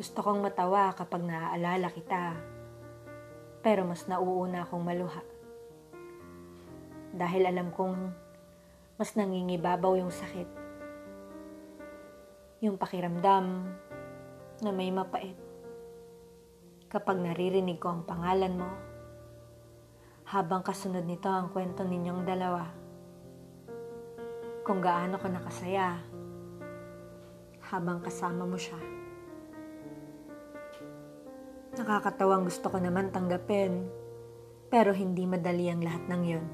Gusto 0.00 0.24
kong 0.24 0.40
matawa 0.40 0.96
kapag 0.96 1.20
naaalala 1.28 1.92
kita, 1.92 2.32
pero 3.60 3.84
mas 3.84 4.08
nauuna 4.08 4.64
akong 4.64 4.80
maluha. 4.80 5.20
Dahil 7.12 7.44
alam 7.44 7.68
kong 7.68 8.08
mas 8.96 9.12
nangingibabaw 9.12 10.00
yung 10.00 10.08
sakit. 10.08 10.48
Yung 12.64 12.80
pakiramdam 12.80 13.68
na 14.64 14.72
may 14.72 14.88
mapait 14.88 15.36
kapag 16.88 17.20
naririnig 17.20 17.76
ko 17.76 17.92
ang 17.92 18.08
pangalan 18.08 18.56
mo. 18.56 18.72
Habang 20.32 20.64
kasunod 20.64 21.04
nito 21.04 21.28
ang 21.28 21.52
kwento 21.52 21.84
ninyong 21.84 22.24
dalawa. 22.24 22.72
Kung 24.64 24.80
gaano 24.80 25.20
ka 25.20 25.28
nakasaya 25.28 26.00
habang 27.68 28.00
kasama 28.00 28.48
mo 28.48 28.56
siya. 28.56 28.99
Nakakatawang 31.70 32.50
gusto 32.50 32.66
ko 32.66 32.82
naman 32.82 33.14
tanggapin, 33.14 33.86
pero 34.66 34.90
hindi 34.90 35.22
madali 35.22 35.70
ang 35.70 35.86
lahat 35.86 36.02
ng 36.10 36.22
yon. 36.26 36.46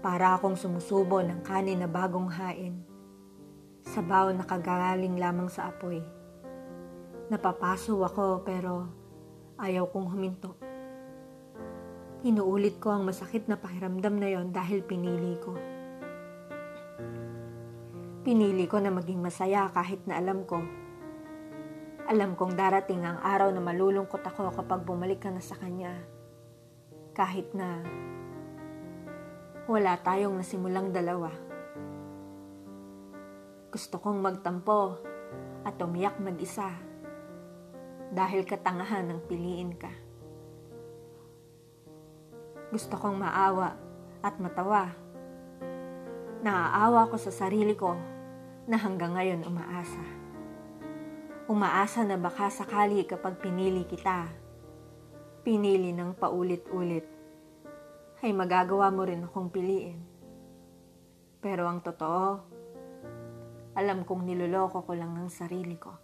Para 0.00 0.32
akong 0.32 0.56
sumusubo 0.56 1.20
ng 1.20 1.44
kanin 1.44 1.84
na 1.84 1.88
bagong 1.90 2.32
hain, 2.32 2.80
sabaw 3.84 4.32
na 4.32 4.48
kagaling 4.48 5.20
lamang 5.20 5.52
sa 5.52 5.68
apoy. 5.68 6.00
Napapaso 7.28 8.00
ako 8.00 8.40
pero 8.48 8.88
ayaw 9.60 9.92
kong 9.92 10.08
huminto. 10.08 10.56
Inuulit 12.24 12.80
ko 12.80 12.96
ang 12.96 13.04
masakit 13.04 13.44
na 13.44 13.60
pakiramdam 13.60 14.16
na 14.16 14.28
yon 14.32 14.48
dahil 14.48 14.80
pinili 14.80 15.36
ko. 15.44 15.52
Pinili 18.24 18.64
ko 18.64 18.80
na 18.80 18.88
maging 18.88 19.20
masaya 19.20 19.68
kahit 19.68 20.00
na 20.08 20.16
alam 20.16 20.48
ko. 20.48 20.64
Alam 22.08 22.40
kong 22.40 22.56
darating 22.56 23.04
ang 23.04 23.20
araw 23.20 23.52
na 23.52 23.60
malulungkot 23.60 24.24
ako 24.24 24.48
kapag 24.56 24.80
bumalik 24.80 25.20
ka 25.20 25.28
na 25.28 25.44
sa 25.44 25.60
kanya. 25.60 25.92
Kahit 27.12 27.52
na 27.52 27.84
wala 29.68 29.92
tayong 30.00 30.40
nasimulang 30.40 30.88
dalawa. 30.88 31.28
Gusto 33.68 34.00
kong 34.00 34.24
magtampo 34.24 34.96
at 35.68 35.76
umiyak 35.84 36.16
mag-isa 36.16 36.72
dahil 38.08 38.48
katangahan 38.48 39.04
ng 39.12 39.20
piliin 39.28 39.76
ka. 39.76 39.92
Gusto 42.72 42.96
kong 42.96 43.20
maawa 43.20 43.76
at 44.24 44.40
matawa. 44.40 44.96
Naaawa 46.40 47.12
ko 47.12 47.20
sa 47.20 47.28
sarili 47.28 47.76
ko 47.76 47.92
na 48.64 48.80
hanggang 48.80 49.12
ngayon 49.12 49.44
umaasa. 49.44 50.27
Umaasa 51.48 52.04
na 52.04 52.20
baka 52.20 52.52
sakali 52.52 53.08
kapag 53.08 53.40
pinili 53.40 53.88
kita, 53.88 54.28
pinili 55.40 55.96
ng 55.96 56.12
paulit-ulit 56.12 57.08
ay 58.20 58.36
magagawa 58.36 58.92
mo 58.92 59.08
rin 59.08 59.24
akong 59.24 59.48
piliin. 59.48 59.96
Pero 61.40 61.64
ang 61.64 61.80
totoo, 61.80 62.26
alam 63.80 64.04
kong 64.04 64.28
niloloko 64.28 64.84
ko 64.84 64.92
lang 64.92 65.16
ang 65.16 65.32
sarili 65.32 65.80
ko. 65.80 65.96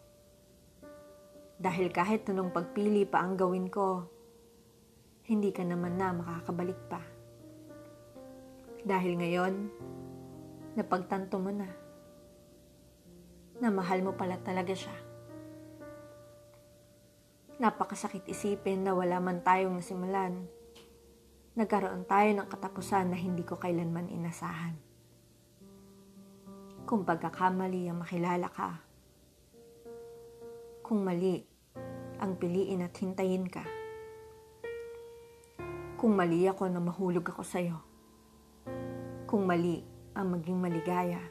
Dahil 1.60 1.92
kahit 1.92 2.24
anong 2.32 2.48
pagpili 2.48 3.04
pa 3.04 3.20
ang 3.20 3.36
gawin 3.36 3.68
ko, 3.68 4.00
hindi 5.28 5.52
ka 5.52 5.60
naman 5.60 6.00
na 6.00 6.16
makakabalik 6.16 6.80
pa. 6.88 7.04
Dahil 8.80 9.20
ngayon, 9.20 9.54
napagtanto 10.72 11.36
mo 11.36 11.52
na 11.52 11.68
na 13.60 13.68
mahal 13.68 14.00
mo 14.00 14.16
pala 14.16 14.40
talaga 14.40 14.72
siya. 14.72 15.03
Napakasakit 17.54 18.26
isipin 18.26 18.82
na 18.82 18.98
wala 18.98 19.22
man 19.22 19.38
tayong 19.38 19.78
nasimulan. 19.78 20.42
Nagkaroon 21.54 22.02
tayo 22.02 22.34
ng 22.34 22.50
katapusan 22.50 23.14
na 23.14 23.18
hindi 23.18 23.46
ko 23.46 23.54
kailanman 23.54 24.10
inasahan. 24.10 24.74
Kung 26.82 27.06
pagkakamali 27.06 27.86
ang 27.86 28.02
makilala 28.02 28.50
ka, 28.50 28.82
kung 30.82 31.06
mali 31.06 31.46
ang 32.18 32.34
piliin 32.34 32.82
at 32.82 32.98
hintayin 32.98 33.46
ka, 33.46 33.62
kung 35.94 36.18
mali 36.18 36.50
ako 36.50 36.66
na 36.66 36.82
mahulog 36.82 37.22
ako 37.22 37.46
sa'yo, 37.46 37.78
kung 39.30 39.46
mali 39.46 39.78
ang 40.18 40.34
maging 40.34 40.58
maligaya, 40.58 41.22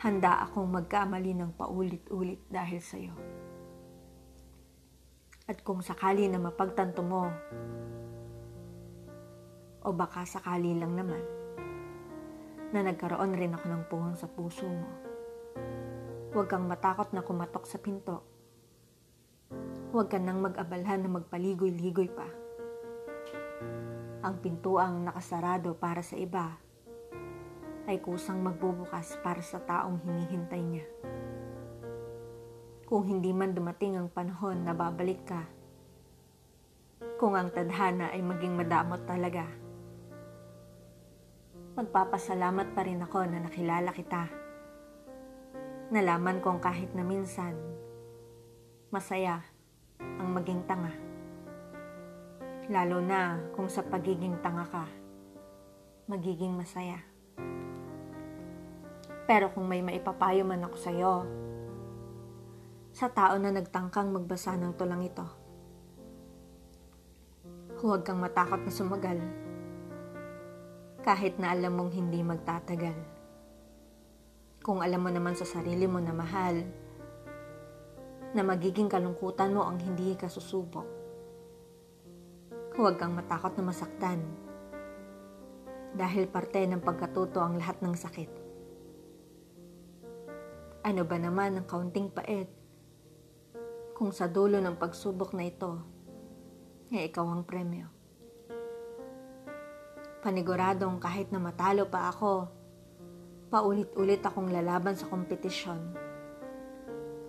handa 0.00 0.48
akong 0.48 0.72
magkamali 0.72 1.36
ng 1.36 1.52
paulit-ulit 1.60 2.40
dahil 2.48 2.80
sa'yo. 2.80 3.33
At 5.44 5.60
kung 5.60 5.84
sakali 5.84 6.24
na 6.24 6.40
mapagtanto 6.40 7.04
mo 7.04 7.28
o 9.84 9.88
baka 9.92 10.24
sakali 10.24 10.72
lang 10.72 10.96
naman 10.96 11.20
na 12.72 12.80
nagkaroon 12.80 13.36
rin 13.36 13.52
ako 13.52 13.66
ng 13.68 13.82
puhon 13.92 14.16
sa 14.16 14.24
puso 14.24 14.64
mo. 14.64 14.88
Huwag 16.32 16.48
kang 16.48 16.64
matakot 16.64 17.12
na 17.12 17.20
kumatok 17.20 17.68
sa 17.68 17.76
pinto. 17.76 18.24
Huwag 19.92 20.08
ka 20.08 20.16
nang 20.16 20.40
mag-abalhan 20.40 21.04
na 21.04 21.12
magpaligoy-ligoy 21.12 22.08
pa. 22.10 22.26
Ang 24.24 24.40
pintuang 24.40 25.04
nakasarado 25.04 25.76
para 25.76 26.00
sa 26.00 26.16
iba 26.16 26.56
ay 27.84 28.00
kusang 28.00 28.40
magbubukas 28.40 29.20
para 29.20 29.44
sa 29.44 29.60
taong 29.60 30.00
hinihintay 30.00 30.64
niya. 30.64 30.88
Kung 32.94 33.10
hindi 33.10 33.34
man 33.34 33.50
dumating 33.50 33.98
ang 33.98 34.06
panahon 34.06 34.62
na 34.62 34.70
babalik 34.70 35.26
ka, 35.26 35.42
kung 37.18 37.34
ang 37.34 37.50
tadhana 37.50 38.14
ay 38.14 38.22
maging 38.22 38.54
madamot 38.54 39.02
talaga, 39.02 39.50
magpapasalamat 41.74 42.70
pa 42.70 42.86
rin 42.86 43.02
ako 43.02 43.26
na 43.26 43.42
nakilala 43.42 43.90
kita. 43.90 44.30
Nalaman 45.90 46.38
kong 46.38 46.62
kahit 46.62 46.94
na 46.94 47.02
minsan, 47.02 47.58
masaya 48.94 49.42
ang 49.98 50.30
maging 50.30 50.62
tanga. 50.62 50.94
Lalo 52.70 53.02
na 53.02 53.42
kung 53.58 53.66
sa 53.66 53.82
pagiging 53.82 54.38
tanga 54.38 54.70
ka, 54.70 54.86
magiging 56.06 56.54
masaya. 56.54 57.02
Pero 59.26 59.50
kung 59.50 59.66
may 59.66 59.82
maipapayo 59.82 60.46
man 60.46 60.62
ako 60.62 60.78
sa'yo, 60.78 61.14
sa 62.94 63.10
tao 63.10 63.34
na 63.42 63.50
nagtangkang 63.50 64.14
magbasa 64.14 64.54
ng 64.54 64.78
tulang 64.78 65.02
ito, 65.02 65.26
huwag 67.82 68.06
kang 68.06 68.22
matakot 68.22 68.62
na 68.62 68.70
sumagal 68.70 69.18
kahit 71.02 71.34
na 71.42 71.50
alam 71.50 71.74
mong 71.74 71.90
hindi 71.90 72.22
magtatagal. 72.22 72.94
Kung 74.62 74.78
alam 74.78 75.02
mo 75.02 75.10
naman 75.10 75.34
sa 75.34 75.42
sarili 75.42 75.90
mo 75.90 75.98
na 75.98 76.14
mahal, 76.14 76.62
na 78.30 78.46
magiging 78.46 78.86
kalungkutan 78.86 79.50
mo 79.50 79.66
ang 79.66 79.82
hindi 79.82 80.14
ka 80.14 80.30
susubok. 80.30 80.86
Huwag 82.78 82.94
kang 82.94 83.18
matakot 83.18 83.58
na 83.58 83.74
masaktan 83.74 84.22
dahil 85.98 86.30
parte 86.30 86.62
ng 86.62 86.78
pagkatuto 86.78 87.42
ang 87.42 87.58
lahat 87.58 87.82
ng 87.82 87.94
sakit. 87.98 88.30
Ano 90.86 91.02
ba 91.02 91.18
naman 91.18 91.58
ang 91.58 91.66
kaunting 91.66 92.14
pait 92.14 92.53
kung 93.94 94.10
sa 94.10 94.26
dulo 94.26 94.58
ng 94.58 94.74
pagsubok 94.74 95.38
na 95.38 95.46
ito 95.46 95.78
ay 96.90 97.06
ikaw 97.06 97.30
ang 97.30 97.46
premyo? 97.46 97.86
Paniguradong 100.18 100.98
kahit 100.98 101.30
na 101.30 101.38
matalo 101.38 101.86
pa 101.86 102.10
ako, 102.10 102.50
paulit-ulit 103.54 104.18
akong 104.26 104.50
lalaban 104.50 104.98
sa 104.98 105.06
kompetisyon. 105.06 105.94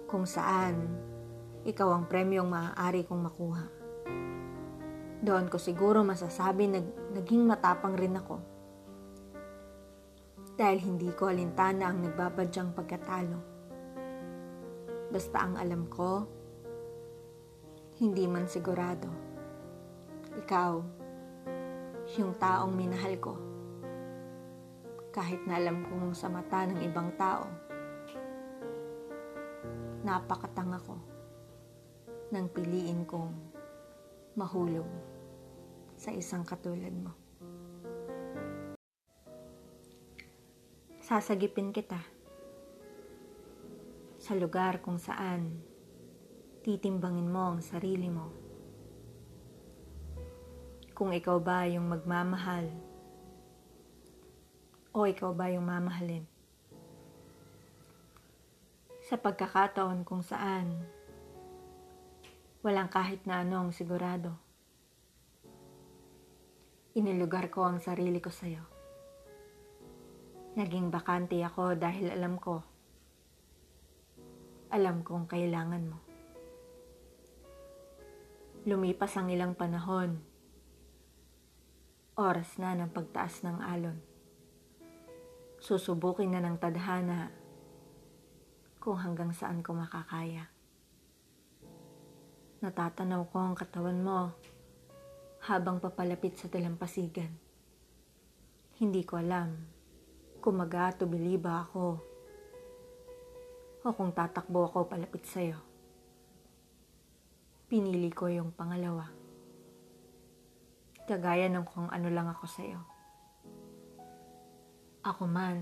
Kung 0.09 0.25
saan, 0.25 0.89
ikaw 1.69 1.93
ang 1.93 2.09
premyong 2.09 2.49
maaari 2.49 3.05
kong 3.05 3.21
makuha. 3.29 3.65
Doon 5.21 5.45
ko 5.53 5.61
siguro 5.61 6.01
masasabi 6.01 6.65
na 6.65 6.81
naging 7.13 7.45
matapang 7.45 7.93
rin 7.93 8.17
ako. 8.17 8.41
Dahil 10.57 10.81
hindi 10.81 11.13
ko 11.13 11.29
alintana 11.29 11.93
ang 11.93 12.01
nagbabadyang 12.01 12.73
pagkatalo. 12.73 13.37
Basta 15.13 15.37
ang 15.45 15.61
alam 15.61 15.85
ko, 15.91 16.25
hindi 17.95 18.27
man 18.27 18.43
sigurado. 18.43 19.07
Ikaw, 20.35 20.73
yung 22.19 22.35
taong 22.35 22.75
minahal 22.75 23.15
ko. 23.23 23.33
Kahit 25.15 25.47
na 25.47 25.55
alam 25.55 25.87
kong 25.87 26.11
sa 26.11 26.27
mata 26.27 26.67
ng 26.67 26.83
ibang 26.83 27.15
tao, 27.15 27.47
napakatanga 30.03 30.79
ko 30.83 30.99
nang 32.35 32.51
piliin 32.51 33.07
kong 33.07 33.31
mahulog 34.35 34.87
sa 35.95 36.11
isang 36.11 36.43
katulad 36.43 36.91
mo. 36.91 37.15
Sasagipin 40.99 41.71
kita 41.71 42.03
sa 44.19 44.35
lugar 44.35 44.83
kung 44.83 44.99
saan 44.99 45.74
titimbangin 46.65 47.29
mo 47.29 47.53
ang 47.53 47.61
sarili 47.61 48.09
mo 48.09 48.33
kung 50.97 51.13
ikaw 51.13 51.37
ba 51.37 51.69
yung 51.69 51.93
magmamahal 51.93 52.65
o 54.89 55.05
ikaw 55.05 55.29
ba 55.29 55.53
yung 55.53 55.69
mamahalin. 55.69 56.25
Sa 59.05 59.13
pagkakataon 59.21 60.01
kung 60.01 60.25
saan 60.25 60.73
walang 62.65 62.89
kahit 62.89 63.21
na 63.29 63.45
anong 63.45 63.69
sigurado. 63.69 64.33
Inilugar 66.97 67.53
ko 67.53 67.69
ang 67.69 67.77
sarili 67.77 68.17
ko 68.17 68.33
sa'yo. 68.33 68.65
Naging 70.57 70.89
bakante 70.89 71.37
ako 71.45 71.77
dahil 71.77 72.09
alam 72.09 72.41
ko, 72.41 72.65
alam 74.73 75.05
kong 75.05 75.29
kailangan 75.29 75.85
mo. 75.93 76.04
Lumipas 78.65 79.13
ang 79.13 79.29
ilang 79.29 79.53
panahon 79.53 80.17
Oras 82.17 82.57
na 82.57 82.73
ng 82.73 82.89
pagtaas 82.89 83.45
ng 83.45 83.61
alon. 83.61 83.93
Susubukin 85.61 86.33
na 86.33 86.41
ng 86.41 86.57
tadhana 86.57 87.29
kung 88.81 88.97
hanggang 88.97 89.29
saan 89.37 89.61
ko 89.61 89.77
makakaya. 89.77 90.49
Natatanaw 92.65 93.29
ko 93.29 93.37
ang 93.37 93.53
katawan 93.53 94.01
mo 94.01 94.33
habang 95.45 95.77
papalapit 95.77 96.33
sa 96.33 96.49
dalampasigan. 96.49 97.29
Hindi 98.81 99.05
ko 99.05 99.21
alam 99.21 99.61
kung 100.41 100.57
mag-aatubili 100.57 101.37
ba 101.37 101.69
ako 101.69 102.01
o 103.85 103.87
kung 103.93 104.09
tatakbo 104.09 104.65
ako 104.65 104.89
palapit 104.89 105.21
sa'yo. 105.29 105.74
Pinili 107.65 108.13
ko 108.13 108.29
yung 108.29 108.53
pangalawa 108.53 109.25
Kagaya 111.05 111.45
ng 111.53 111.69
kung 111.69 111.85
ano 111.93 112.09
lang 112.09 112.25
ako 112.33 112.45
sa'yo. 112.49 112.81
Ako 115.05 115.29
man, 115.29 115.61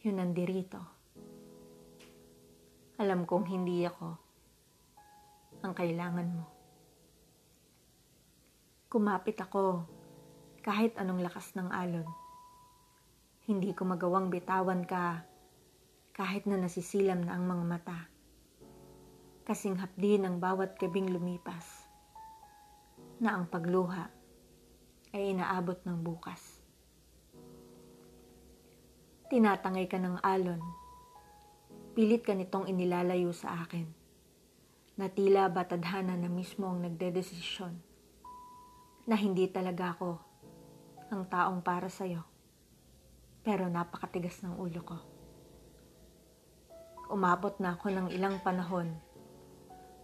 yun 0.00 0.16
nandirito. 0.16 0.80
Alam 2.96 3.28
kong 3.28 3.44
hindi 3.52 3.84
ako 3.84 4.16
ang 5.60 5.76
kailangan 5.76 6.28
mo. 6.40 6.44
Kumapit 8.88 9.36
ako 9.44 9.84
kahit 10.64 10.96
anong 10.96 11.20
lakas 11.20 11.52
ng 11.52 11.68
alon. 11.68 12.08
Hindi 13.44 13.76
ko 13.76 13.84
magawang 13.84 14.32
bitawan 14.32 14.88
ka 14.88 15.20
kahit 16.16 16.48
na 16.48 16.56
nasisilam 16.56 17.28
na 17.28 17.36
ang 17.36 17.44
mga 17.44 17.64
mata. 17.68 17.98
Kasing 19.50 19.82
hapdi 19.82 20.14
ng 20.14 20.38
bawat 20.38 20.78
gabing 20.78 21.10
lumipas 21.10 21.82
na 23.18 23.34
ang 23.34 23.50
pagluha 23.50 24.06
ay 25.10 25.34
inaabot 25.34 25.74
ng 25.82 26.06
bukas. 26.06 26.62
Tinatangay 29.26 29.90
ka 29.90 29.98
ng 29.98 30.22
alon. 30.22 30.62
Pilit 31.98 32.22
ka 32.22 32.30
nitong 32.30 32.70
inilalayo 32.70 33.34
sa 33.34 33.66
akin. 33.66 33.90
Na 34.94 35.10
tila 35.10 35.50
batadhana 35.50 36.14
na 36.14 36.30
mismo 36.30 36.70
ang 36.70 36.86
nagdedesisyon. 36.86 37.74
Na 39.10 39.18
hindi 39.18 39.50
talaga 39.50 39.98
ako 39.98 40.10
ang 41.10 41.26
taong 41.26 41.58
para 41.66 41.90
sa'yo. 41.90 42.22
Pero 43.42 43.66
napakatigas 43.66 44.46
ng 44.46 44.54
ulo 44.62 44.80
ko. 44.86 44.98
Umabot 47.10 47.58
na 47.58 47.74
ako 47.74 47.90
ng 47.90 48.14
ilang 48.14 48.38
panahon. 48.46 49.09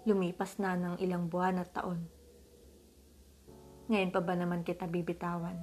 Lumipas 0.06 0.62
na 0.62 0.78
ng 0.78 1.02
ilang 1.02 1.26
buwan 1.26 1.58
at 1.58 1.74
taon. 1.74 2.06
Ngayon 3.90 4.14
pa 4.14 4.22
ba 4.22 4.38
naman 4.38 4.62
kita 4.62 4.86
bibitawan? 4.86 5.58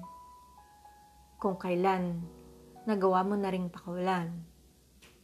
Kung 1.39 1.55
kailan 1.55 2.19
nagawa 2.83 3.23
mo 3.23 3.39
na 3.39 3.47
ring 3.47 3.71
pakawalan 3.71 4.43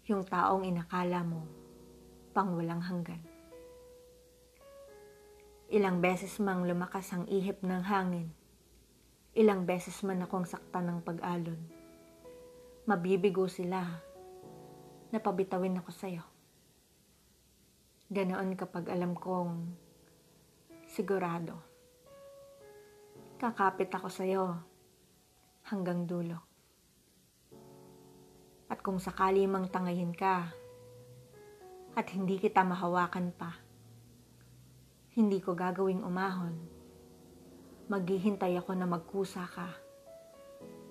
yung 0.07 0.23
taong 0.23 0.63
inakala 0.63 1.19
mo 1.27 1.43
pang 2.31 2.55
walang 2.55 2.79
hanggan. 2.79 3.19
Ilang 5.67 5.99
beses 5.99 6.39
mang 6.39 6.63
lumakas 6.63 7.11
ang 7.11 7.27
ihip 7.27 7.59
ng 7.59 7.83
hangin, 7.83 8.31
ilang 9.35 9.67
beses 9.67 9.99
man 10.01 10.23
akong 10.23 10.47
sakta 10.47 10.79
ng 10.79 11.03
pag-alon. 11.03 11.59
Mabibigo 12.87 13.51
sila, 13.51 13.83
napabitawin 15.11 15.77
ako 15.83 15.91
sa'yo. 15.91 16.38
Ganoon 18.09 18.57
kapag 18.57 18.89
alam 18.89 19.13
kong 19.13 19.69
sigurado. 20.89 21.61
Kakapit 23.37 23.93
ako 23.93 24.09
sa'yo 24.09 24.45
hanggang 25.69 26.09
dulo. 26.09 26.41
At 28.65 28.81
kung 28.81 28.97
sakali 28.97 29.45
mang 29.45 29.69
tangayin 29.69 30.17
ka 30.17 30.49
at 31.93 32.09
hindi 32.09 32.41
kita 32.41 32.65
mahawakan 32.65 33.29
pa, 33.29 33.61
hindi 35.13 35.37
ko 35.37 35.53
gagawing 35.53 36.01
umahon. 36.01 36.57
Maghihintay 37.93 38.57
ako 38.57 38.73
na 38.73 38.89
magkusa 38.89 39.45
ka 39.45 39.69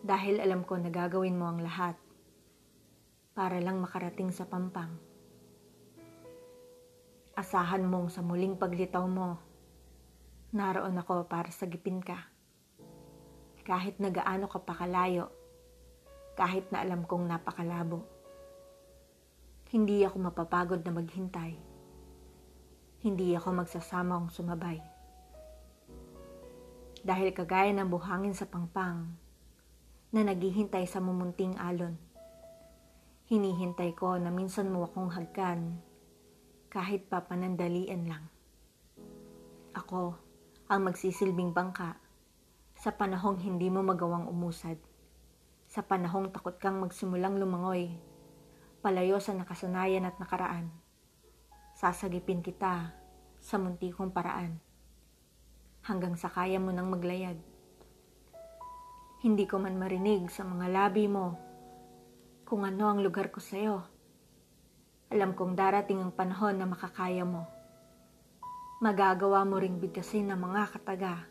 dahil 0.07 0.39
alam 0.39 0.63
ko 0.63 0.79
na 0.79 0.87
gagawin 0.87 1.35
mo 1.35 1.51
ang 1.51 1.67
lahat 1.67 1.99
para 3.35 3.59
lang 3.59 3.83
makarating 3.83 4.31
sa 4.31 4.47
pampang. 4.47 5.18
Asahan 7.39 7.87
mong 7.87 8.11
sa 8.11 8.19
muling 8.19 8.59
paglitaw 8.59 9.07
mo, 9.07 9.39
naroon 10.51 10.99
ako 10.99 11.23
para 11.31 11.55
sagipin 11.55 12.03
ka. 12.03 12.27
Kahit 13.63 14.03
nagaano 14.03 14.51
ka 14.51 14.59
pa 14.59 14.75
kalayo, 14.75 15.31
kahit 16.35 16.67
na 16.75 16.83
alam 16.83 17.07
kong 17.07 17.31
napakalabo. 17.31 18.03
Hindi 19.71 20.03
ako 20.03 20.19
mapapagod 20.19 20.83
na 20.83 20.91
maghintay. 20.91 21.55
Hindi 23.07 23.31
ako 23.39 23.63
magsasamang 23.63 24.35
sumabay. 24.35 24.83
Dahil 27.07 27.31
kagaya 27.31 27.71
ng 27.71 27.87
buhangin 27.87 28.35
sa 28.35 28.51
pangpang 28.51 29.15
na 30.11 30.27
naghihintay 30.27 30.91
sa 30.91 30.99
mumunting 30.99 31.55
alon. 31.55 31.95
Hinihintay 33.31 33.95
ko 33.95 34.19
na 34.19 34.35
minsan 34.35 34.75
mo 34.75 34.91
akong 34.91 35.15
hagkan 35.15 35.87
kahit 36.69 37.09
pa 37.09 37.25
panandalian 37.25 38.05
lang. 38.05 38.25
Ako 39.73 40.17
ang 40.69 40.81
magsisilbing 40.85 41.57
bangka 41.57 41.97
sa 42.77 42.93
panahong 42.93 43.41
hindi 43.41 43.73
mo 43.73 43.81
magawang 43.81 44.29
umusad 44.29 44.77
sa 45.69 45.85
panahong 45.85 46.33
takot 46.33 46.57
kang 46.57 46.81
magsimulang 46.81 47.37
lumangoy, 47.37 47.93
palayo 48.81 49.21
sa 49.21 49.37
nakasanayan 49.37 50.09
at 50.09 50.17
nakaraan. 50.17 50.73
Sasagipin 51.77 52.41
kita 52.41 52.97
sa 53.37 53.57
munti 53.61 53.93
kong 53.93 54.13
paraan, 54.13 54.57
hanggang 55.85 56.17
sa 56.17 56.33
kaya 56.33 56.57
mo 56.57 56.73
nang 56.73 56.89
maglayag. 56.89 57.37
Hindi 59.21 59.45
ko 59.45 59.61
man 59.61 59.77
marinig 59.77 60.33
sa 60.33 60.49
mga 60.49 60.67
labi 60.73 61.05
mo 61.05 61.37
kung 62.49 62.65
ano 62.65 62.89
ang 62.89 63.05
lugar 63.05 63.29
ko 63.29 63.45
sa'yo. 63.45 63.98
Alam 65.09 65.33
kong 65.33 65.57
darating 65.57 66.05
ang 66.05 66.13
panahon 66.13 66.61
na 66.61 66.69
makakaya 66.69 67.25
mo. 67.25 67.49
Magagawa 68.85 69.41
mo 69.49 69.57
ring 69.57 69.81
bigkasin 69.81 70.29
ng 70.29 70.37
mga 70.37 70.77
kataga 70.77 71.25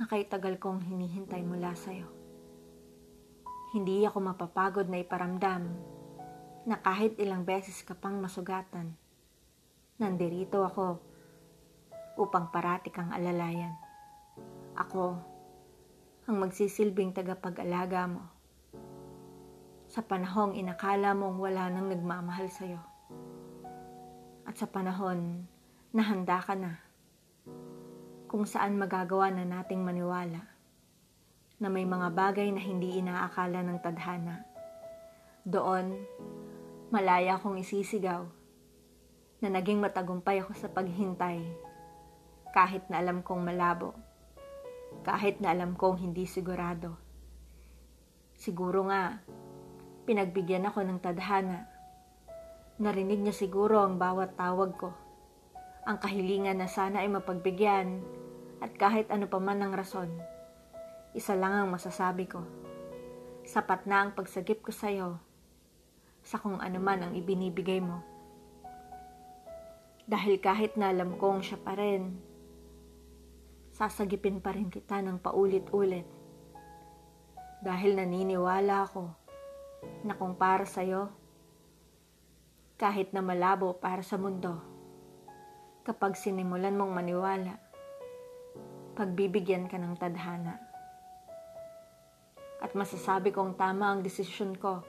na 0.00 0.08
kay 0.08 0.24
kong 0.56 0.80
hinihintay 0.80 1.44
mula 1.44 1.76
sa'yo. 1.76 2.08
Hindi 3.76 4.00
ako 4.08 4.32
mapapagod 4.32 4.88
na 4.88 4.96
iparamdam 4.96 5.68
na 6.64 6.80
kahit 6.80 7.20
ilang 7.20 7.44
beses 7.44 7.84
ka 7.84 7.92
pang 7.92 8.16
masugatan, 8.16 8.96
nandirito 10.00 10.64
ako 10.64 11.04
upang 12.16 12.48
parati 12.48 12.88
kang 12.88 13.12
alalayan. 13.12 13.76
Ako 14.72 15.20
ang 16.24 16.36
magsisilbing 16.40 17.12
tagapag-alaga 17.12 18.08
mo 18.08 18.37
sa 19.88 20.04
panahong 20.04 20.52
inakala 20.52 21.16
mong 21.16 21.40
wala 21.40 21.72
nang 21.72 21.88
nagmamahal 21.88 22.52
sa'yo. 22.52 22.80
At 24.44 24.60
sa 24.60 24.68
panahon 24.68 25.48
na 25.96 26.02
handa 26.04 26.44
ka 26.44 26.52
na 26.52 26.76
kung 28.28 28.44
saan 28.44 28.76
magagawa 28.76 29.32
na 29.32 29.48
nating 29.48 29.80
maniwala 29.80 30.44
na 31.58 31.68
may 31.72 31.88
mga 31.88 32.12
bagay 32.12 32.52
na 32.52 32.60
hindi 32.60 33.00
inaakala 33.00 33.64
ng 33.64 33.78
tadhana. 33.80 34.44
Doon, 35.48 35.96
malaya 36.92 37.40
akong 37.40 37.56
isisigaw 37.56 38.28
na 39.40 39.48
naging 39.48 39.80
matagumpay 39.80 40.44
ako 40.44 40.52
sa 40.52 40.68
paghintay 40.68 41.40
kahit 42.52 42.84
na 42.92 43.00
alam 43.00 43.24
kong 43.24 43.40
malabo, 43.40 43.96
kahit 45.08 45.40
na 45.40 45.56
alam 45.56 45.72
kong 45.72 45.96
hindi 45.96 46.28
sigurado. 46.28 46.96
Siguro 48.36 48.86
nga, 48.86 49.18
pinagbigyan 50.08 50.64
ako 50.64 50.88
ng 50.88 51.04
tadhana. 51.04 51.68
Narinig 52.80 53.20
niya 53.20 53.36
siguro 53.36 53.84
ang 53.84 54.00
bawat 54.00 54.40
tawag 54.40 54.72
ko. 54.80 54.96
Ang 55.84 56.00
kahilingan 56.00 56.56
na 56.56 56.68
sana 56.72 57.04
ay 57.04 57.12
mapagbigyan 57.12 58.00
at 58.64 58.72
kahit 58.80 59.12
ano 59.12 59.28
pa 59.28 59.36
man 59.36 59.60
ang 59.60 59.76
rason 59.76 60.08
isa 61.18 61.34
lang 61.34 61.50
ang 61.50 61.68
masasabi 61.74 62.30
ko. 62.30 62.46
Sapat 63.42 63.90
na 63.90 64.06
ang 64.06 64.14
pagsagip 64.14 64.62
ko 64.62 64.70
sa'yo 64.70 65.18
sa 66.22 66.38
kung 66.38 66.62
ano 66.62 66.78
man 66.78 67.02
ang 67.02 67.12
ibinibigay 67.18 67.82
mo. 67.82 67.98
Dahil 70.06 70.38
kahit 70.38 70.78
na 70.78 70.94
alam 70.94 71.18
kong 71.18 71.42
siya 71.42 71.58
pa 71.58 71.74
rin, 71.74 72.22
sasagipin 73.74 74.38
pa 74.38 74.54
rin 74.54 74.70
kita 74.70 75.02
ng 75.02 75.18
paulit-ulit. 75.18 76.06
Dahil 77.58 77.98
naniniwala 77.98 78.86
ako 78.86 79.17
na 80.02 80.14
kung 80.14 80.34
para 80.38 80.66
sa'yo, 80.66 81.10
kahit 82.78 83.10
na 83.10 83.22
malabo 83.22 83.74
para 83.78 84.06
sa 84.06 84.14
mundo, 84.14 84.62
kapag 85.82 86.14
sinimulan 86.14 86.78
mong 86.78 86.92
maniwala, 86.94 87.54
pagbibigyan 88.94 89.70
ka 89.70 89.78
ng 89.78 89.94
tadhana 89.98 90.68
at 92.58 92.74
masasabi 92.74 93.30
kong 93.30 93.54
tama 93.54 93.94
ang 93.94 94.00
desisyon 94.02 94.58
ko 94.58 94.82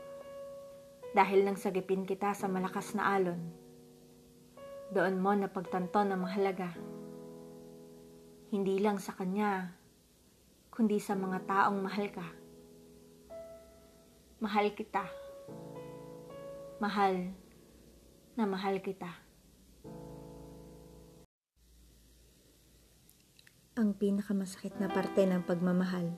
dahil 1.13 1.45
nang 1.45 1.57
sagipin 1.57 2.05
kita 2.05 2.33
sa 2.33 2.49
malakas 2.49 2.93
na 2.97 3.13
alon. 3.17 3.41
Doon 4.89 5.21
mo 5.21 5.33
napagtanto 5.37 6.01
na 6.01 6.17
mahalaga. 6.17 6.73
Hindi 8.49 8.81
lang 8.81 8.97
sa 8.97 9.13
kanya, 9.13 9.77
kundi 10.73 10.97
sa 10.97 11.13
mga 11.13 11.45
taong 11.45 11.77
mahal 11.77 12.09
ka. 12.09 12.38
Mahal 14.39 14.71
kita. 14.71 15.03
Mahal 16.79 17.35
na 18.39 18.47
mahal 18.47 18.79
kita. 18.79 19.29
ang 23.79 23.95
pinakamasakit 23.95 24.75
na 24.75 24.91
parte 24.91 25.23
ng 25.23 25.39
pagmamahal. 25.47 26.11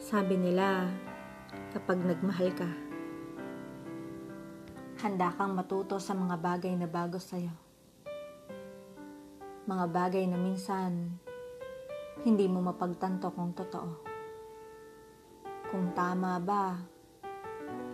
Sabi 0.00 0.40
nila, 0.40 0.88
kapag 1.76 2.00
nagmahal 2.00 2.56
ka, 2.56 2.70
handa 5.04 5.36
kang 5.36 5.52
matuto 5.52 6.00
sa 6.00 6.16
mga 6.16 6.40
bagay 6.40 6.72
na 6.80 6.88
bago 6.88 7.20
sa'yo. 7.20 7.52
Mga 9.68 9.86
bagay 9.92 10.24
na 10.24 10.40
minsan, 10.40 11.12
hindi 12.24 12.48
mo 12.48 12.64
mapagtanto 12.64 13.28
kung 13.36 13.52
totoo. 13.52 14.17
Kung 15.68 15.92
tama 15.92 16.40
ba 16.40 16.80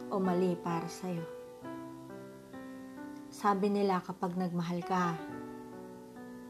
o 0.07 0.23
mali 0.23 0.55
para 0.55 0.87
sa'yo. 0.87 1.27
Sabi 3.35 3.67
nila 3.67 3.99
kapag 3.99 4.39
nagmahal 4.39 4.79
ka, 4.87 5.19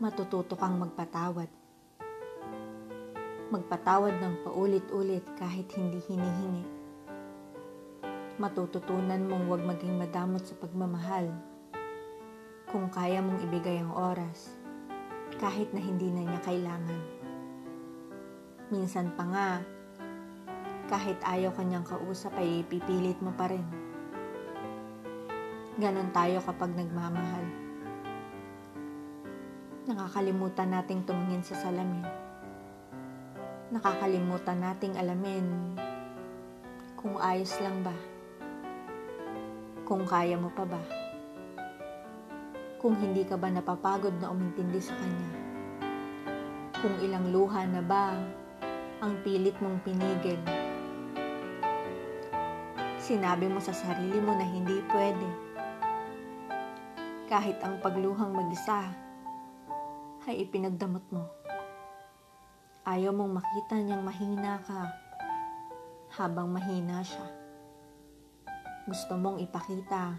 matututo 0.05 0.53
kang 0.53 0.77
magpatawad. 0.77 1.49
Magpatawad 3.49 4.21
ng 4.21 4.35
paulit-ulit 4.45 5.25
kahit 5.41 5.73
hindi 5.73 5.97
hinihingi. 6.05 6.65
Matututunan 8.37 9.25
mong 9.25 9.49
huwag 9.49 9.65
maging 9.65 9.97
madamot 9.97 10.45
sa 10.45 10.53
pagmamahal. 10.61 11.33
Kung 12.69 12.93
kaya 12.93 13.25
mong 13.25 13.41
ibigay 13.49 13.81
ang 13.81 13.97
oras, 13.97 14.53
kahit 15.41 15.73
na 15.73 15.81
hindi 15.81 16.13
na 16.13 16.29
niya 16.29 16.41
kailangan. 16.45 17.01
Minsan 18.69 19.17
pa 19.17 19.25
nga, 19.25 19.51
kahit 20.89 21.17
ayaw 21.25 21.53
kanyang 21.55 21.85
kausap 21.85 22.35
ay 22.37 22.63
ipipilit 22.65 23.19
mo 23.25 23.33
pa 23.33 23.49
rin. 23.49 23.65
Ganon 25.81 26.15
tayo 26.15 26.39
kapag 26.45 26.73
nagmamahal 26.77 27.65
nakakalimutan 29.85 30.73
nating 30.73 31.05
tumingin 31.05 31.45
sa 31.45 31.61
salamin. 31.61 32.09
Nakakalimutan 33.69 34.57
nating 34.57 34.97
alamin 34.97 35.77
kung 36.97 37.21
ayos 37.21 37.53
lang 37.61 37.85
ba. 37.85 37.93
Kung 39.85 40.09
kaya 40.09 40.41
mo 40.41 40.49
pa 40.57 40.65
ba. 40.65 40.81
Kung 42.81 42.97
hindi 42.97 43.29
ka 43.29 43.37
ba 43.37 43.53
napapagod 43.53 44.17
na 44.17 44.33
umintindi 44.33 44.81
sa 44.81 44.97
kanya. 44.97 45.31
Kung 46.81 46.97
ilang 47.05 47.29
luha 47.29 47.69
na 47.69 47.85
ba 47.85 48.17
ang 49.05 49.21
pilit 49.21 49.57
mong 49.61 49.85
pinigil. 49.85 50.41
Sinabi 53.05 53.53
mo 53.53 53.61
sa 53.61 53.77
sarili 53.77 54.17
mo 54.17 54.33
na 54.33 54.49
hindi 54.49 54.81
pwede. 54.89 55.29
Kahit 57.29 57.61
ang 57.61 57.77
pagluhang 57.85 58.33
mag-isa 58.33 58.89
ay 60.25 60.41
ipinagdamot 60.41 61.05
mo. 61.13 61.29
Ayaw 62.89 63.13
mong 63.13 63.45
makita 63.45 63.77
niyang 63.77 64.09
mahina 64.09 64.57
ka 64.65 64.89
habang 66.17 66.49
mahina 66.49 67.05
siya. 67.05 67.29
Gusto 68.89 69.21
mong 69.21 69.37
ipakita 69.45 70.17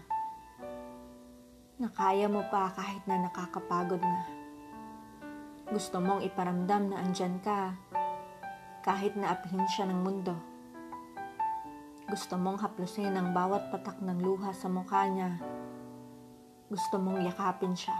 na 1.82 1.90
kaya 1.90 2.30
mo 2.30 2.46
pa 2.46 2.70
kahit 2.70 3.02
na 3.10 3.18
nakakapagod 3.18 3.98
na. 3.98 4.30
Gusto 5.74 5.98
mong 5.98 6.22
iparamdam 6.22 6.94
na 6.94 7.02
andyan 7.02 7.42
ka 7.42 7.74
kahit 8.86 9.18
na 9.18 9.34
apihin 9.34 9.66
siya 9.74 9.90
ng 9.90 10.06
mundo. 10.06 10.38
Gusto 12.06 12.38
mong 12.38 12.62
haplusin 12.62 13.18
ang 13.18 13.34
bawat 13.34 13.66
patak 13.74 13.98
ng 13.98 14.22
luha 14.22 14.54
sa 14.54 14.70
mukha 14.70 15.10
niya. 15.10 15.42
Gusto 16.70 17.02
mong 17.02 17.18
yakapin 17.26 17.74
siya. 17.74 17.98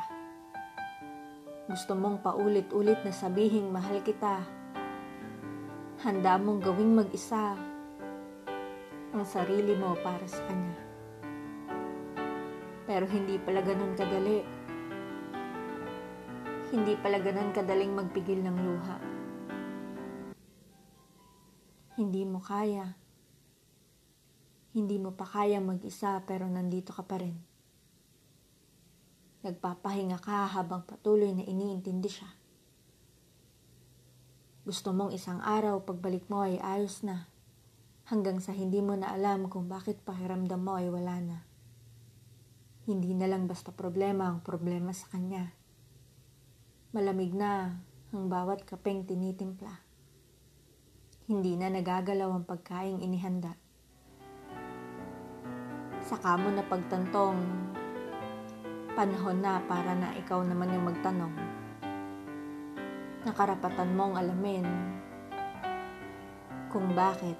Gusto 1.67 1.99
mong 1.99 2.23
paulit-ulit 2.23 3.03
na 3.03 3.11
sabihin 3.11 3.75
mahal 3.75 3.99
kita. 4.07 4.47
Handa 6.07 6.39
mong 6.39 6.63
gawing 6.63 6.95
mag-isa 6.95 7.59
ang 9.11 9.27
sarili 9.27 9.75
mo 9.75 9.99
para 9.99 10.23
sa 10.31 10.39
kanya. 10.47 10.79
Pero 12.87 13.11
hindi 13.11 13.43
pala 13.43 13.59
ganun 13.59 13.99
kadali. 13.99 14.47
Hindi 16.71 16.95
pala 16.95 17.19
ganun 17.19 17.51
kadaling 17.51 17.91
magpigil 17.91 18.39
ng 18.39 18.57
luha. 18.63 18.97
Hindi 21.99 22.23
mo 22.23 22.39
kaya. 22.39 23.06
Hindi 24.77 25.01
mo 25.01 25.17
pa 25.17 25.25
kaya 25.25 25.57
mag-isa 25.57 26.21
pero 26.29 26.45
nandito 26.45 26.93
ka 26.93 27.01
pa 27.01 27.17
rin. 27.17 27.33
Nagpapahinga 29.41 30.21
ka 30.21 30.53
habang 30.53 30.85
patuloy 30.85 31.33
na 31.33 31.41
iniintindi 31.49 32.11
siya. 32.13 32.29
Gusto 34.69 34.93
mong 34.93 35.17
isang 35.17 35.41
araw 35.41 35.81
pagbalik 35.81 36.29
mo 36.29 36.45
ay 36.45 36.61
ayos 36.61 37.01
na, 37.01 37.25
hanggang 38.05 38.37
sa 38.37 38.53
hindi 38.53 38.85
mo 38.85 38.93
na 39.01 39.17
alam 39.17 39.49
kung 39.49 39.65
bakit 39.65 39.97
pakiramdam 40.05 40.61
mo 40.61 40.77
ay 40.77 40.93
wala 40.93 41.25
na. 41.25 41.39
Hindi 42.85 43.17
na 43.17 43.33
lang 43.33 43.49
basta 43.49 43.73
problema 43.73 44.29
ang 44.29 44.45
problema 44.45 44.93
sa 44.93 45.09
kanya. 45.09 45.57
Malamig 46.93 47.33
na 47.33 47.81
ang 48.13 48.29
bawat 48.29 48.69
kapeng 48.69 49.09
tinitimpla. 49.09 49.73
Hindi 51.33 51.57
na 51.57 51.73
nagagalaw 51.73 52.29
ang 52.29 52.45
pagkaing 52.45 53.01
inihanda. 53.01 53.57
Saka 56.07 56.39
mo 56.39 56.55
na 56.55 56.63
pagtantong 56.63 57.67
Panahon 58.97 59.45
na 59.45 59.61
para 59.69 59.93
na 59.93 60.17
ikaw 60.17 60.41
naman 60.41 60.73
yung 60.73 60.89
magtanong. 60.89 61.37
Nakarapatan 63.29 63.93
mong 63.93 64.17
alamin 64.17 64.65
kung 66.73 66.97
bakit 66.97 67.37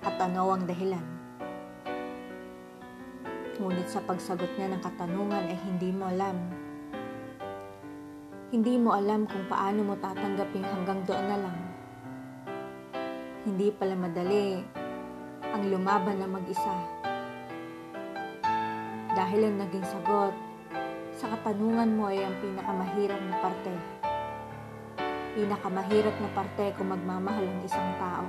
at 0.00 0.16
ano 0.24 0.56
ang 0.56 0.64
dahilan. 0.64 1.04
Ngunit 3.60 3.92
sa 3.92 4.00
pagsagot 4.08 4.48
niya 4.56 4.72
ng 4.72 4.80
katanungan 4.80 5.52
ay 5.52 5.60
hindi 5.60 5.92
mo 5.92 6.08
alam. 6.08 6.40
Hindi 8.48 8.80
mo 8.80 8.96
alam 8.96 9.28
kung 9.28 9.44
paano 9.52 9.84
mo 9.84 10.00
tatanggapin 10.00 10.64
hanggang 10.64 11.04
doon 11.04 11.26
na 11.28 11.38
lang. 11.44 11.58
Hindi 13.44 13.68
pala 13.68 13.92
madali 14.00 14.77
ang 15.54 15.62
lumaban 15.68 16.20
na 16.20 16.28
mag-isa 16.28 16.98
dahil 19.18 19.50
ang 19.50 19.56
naging 19.58 19.82
sagot 19.82 20.30
sa 21.18 21.26
katanungan 21.34 21.98
mo 21.98 22.06
ay 22.06 22.22
ang 22.22 22.38
pinakamahirap 22.38 23.18
na 23.18 23.36
parte. 23.42 23.74
Pinakamahirap 25.34 26.14
na 26.22 26.30
parte 26.30 26.70
kung 26.78 26.94
magmamahal 26.94 27.42
ang 27.42 27.60
isang 27.66 27.90
tao. 27.98 28.26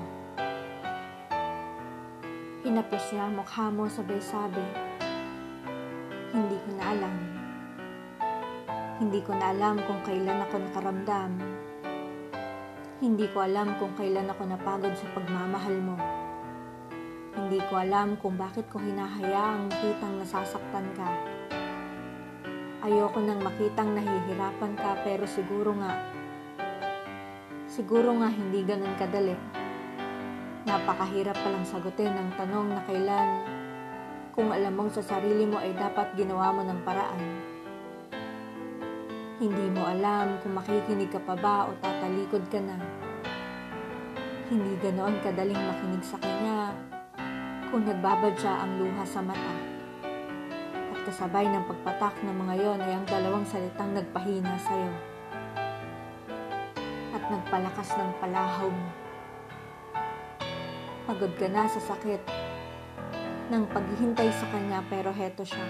Hinapos 2.66 3.04
niya 3.14 3.30
ang 3.30 3.38
mukha 3.38 3.70
mo 3.70 3.86
sabay-sabi. 3.86 4.66
Hindi 6.34 6.58
ko 6.58 6.70
na 6.74 6.84
alam. 6.90 7.16
Hindi 8.98 9.20
ko 9.22 9.32
na 9.38 9.46
alam 9.54 9.76
kung 9.86 10.02
kailan 10.02 10.42
ako 10.50 10.56
nakaramdam. 10.58 11.32
Hindi 12.98 13.26
ko 13.30 13.46
alam 13.46 13.78
kung 13.78 13.94
kailan 13.94 14.34
ako 14.34 14.42
napagod 14.50 14.98
sa 14.98 15.06
pagmamahal 15.14 15.78
mo. 15.78 16.19
Hindi 17.40 17.64
ko 17.72 17.80
alam 17.80 18.20
kung 18.20 18.36
bakit 18.36 18.68
ko 18.68 18.84
hinahayaang 18.84 19.72
makitang 19.72 20.20
nasasaktan 20.20 20.92
ka. 20.92 21.08
Ayoko 22.84 23.24
nang 23.24 23.40
makitang 23.40 23.96
nahihirapan 23.96 24.76
ka 24.76 25.00
pero 25.08 25.24
siguro 25.24 25.72
nga, 25.80 26.04
siguro 27.72 28.12
nga 28.20 28.28
hindi 28.28 28.60
ganun 28.68 28.92
kadali. 29.00 29.40
Napakahirap 30.68 31.40
palang 31.40 31.64
sagutin 31.64 32.12
ang 32.12 32.36
tanong 32.36 32.76
na 32.76 32.84
kailan 32.84 33.30
kung 34.36 34.52
alam 34.52 34.76
mong 34.76 35.00
sa 35.00 35.16
sarili 35.16 35.48
mo 35.48 35.64
ay 35.64 35.72
dapat 35.80 36.12
ginawa 36.20 36.52
mo 36.52 36.68
ng 36.68 36.84
paraan. 36.84 37.24
Hindi 39.40 39.66
mo 39.72 39.88
alam 39.88 40.44
kung 40.44 40.60
makikinig 40.60 41.08
ka 41.08 41.24
pa 41.24 41.40
ba 41.40 41.72
o 41.72 41.74
tatalikod 41.80 42.44
ka 42.52 42.60
na. 42.60 42.76
Hindi 44.52 44.76
ganoon 44.84 45.24
kadaling 45.24 45.56
makinig 45.56 46.04
sa 46.04 46.20
kanya 46.20 46.76
kung 47.70 47.86
nagbabadya 47.86 48.66
ang 48.66 48.82
luha 48.82 49.06
sa 49.06 49.22
mata. 49.22 49.56
At 50.90 51.00
kasabay 51.06 51.46
ng 51.46 51.70
pagpatak 51.70 52.18
ng 52.26 52.34
mga 52.34 52.54
yon 52.58 52.80
ay 52.82 52.94
ang 52.98 53.06
dalawang 53.06 53.46
salitang 53.46 53.94
nagpahina 53.94 54.58
sa 54.58 54.74
iyo. 54.74 54.94
At 57.14 57.24
nagpalakas 57.30 57.90
ng 57.94 58.12
palahaw 58.18 58.70
mo. 58.74 58.90
Pagod 61.06 61.34
ka 61.38 61.46
na 61.46 61.70
sa 61.70 61.82
sakit 61.94 62.22
ng 63.54 63.64
paghihintay 63.70 64.30
sa 64.34 64.46
kanya 64.50 64.82
pero 64.90 65.14
heto 65.14 65.46
siya. 65.46 65.66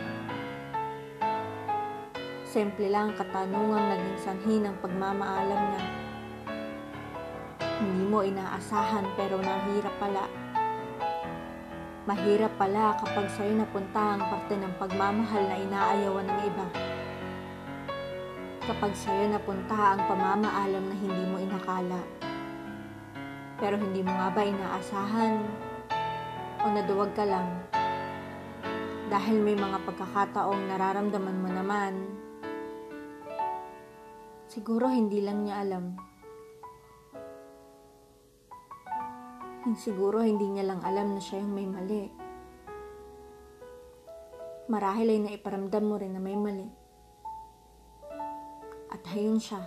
Simple 2.47 2.87
lang 2.87 3.11
katanungang 3.15 3.91
naging 3.91 4.19
sanhi 4.23 4.55
ng 4.63 4.75
pagmamaalam 4.79 5.61
niya. 5.75 5.83
Hindi 7.79 8.03
mo 8.07 8.23
inaasahan 8.23 9.03
pero 9.15 9.39
nahirap 9.39 9.95
pala 9.99 10.48
Mahirap 12.09 12.57
pala 12.57 12.97
kapag 12.97 13.29
sa'yo 13.37 13.53
napunta 13.53 14.17
ang 14.17 14.33
parte 14.33 14.57
ng 14.57 14.73
pagmamahal 14.81 15.45
na 15.45 15.61
inaayawan 15.61 16.25
ng 16.25 16.39
iba. 16.41 16.65
kapag 18.65 18.97
sa'yo 18.97 19.29
napunta 19.29 19.77
ang 19.77 20.01
pamamaalam 20.09 20.89
na 20.89 20.95
hindi 20.97 21.23
mo 21.29 21.37
inakala. 21.37 22.01
Pero 23.61 23.77
hindi 23.77 24.01
mo 24.01 24.09
nga 24.09 24.33
ba 24.33 24.41
inaasahan 24.41 25.35
o 26.61 26.65
naduwag 26.73 27.13
ka 27.13 27.29
lang 27.29 27.45
dahil 29.13 29.41
may 29.45 29.53
mga 29.53 29.77
pagkakataong 29.85 30.65
nararamdaman 30.65 31.37
mo 31.41 31.49
naman 31.49 31.93
siguro 34.49 34.89
hindi 34.89 35.21
lang 35.21 35.45
niya 35.45 35.61
alam. 35.61 36.08
Siguro 39.77 40.25
hindi 40.25 40.49
niya 40.49 40.65
lang 40.65 40.81
alam 40.81 41.13
na 41.13 41.21
siya 41.21 41.41
yung 41.41 41.53
may 41.53 41.67
mali. 41.69 42.09
Marahil 44.69 45.13
ay 45.13 45.19
naiparamdam 45.21 45.83
mo 45.85 45.97
rin 45.97 46.13
na 46.13 46.21
may 46.21 46.37
mali. 46.37 46.65
At 48.89 49.05
hayun 49.13 49.37
siya. 49.37 49.61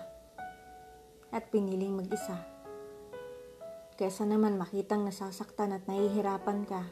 At 1.31 1.51
piniling 1.51 2.03
mag-isa. 2.03 2.39
Kesa 3.95 4.27
naman 4.27 4.59
makitang 4.59 5.07
nasasaktan 5.07 5.75
at 5.75 5.87
nahihirapan 5.87 6.67
ka. 6.67 6.83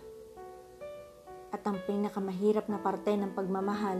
At 1.50 1.66
ang 1.66 1.82
pinakamahirap 1.82 2.70
na 2.70 2.78
parte 2.78 3.10
ng 3.10 3.34
pagmamahal 3.34 3.98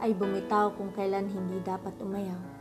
ay 0.00 0.16
bumitaw 0.16 0.72
kung 0.76 0.92
kailan 0.96 1.28
hindi 1.28 1.60
dapat 1.60 1.96
umayaw. 2.00 2.55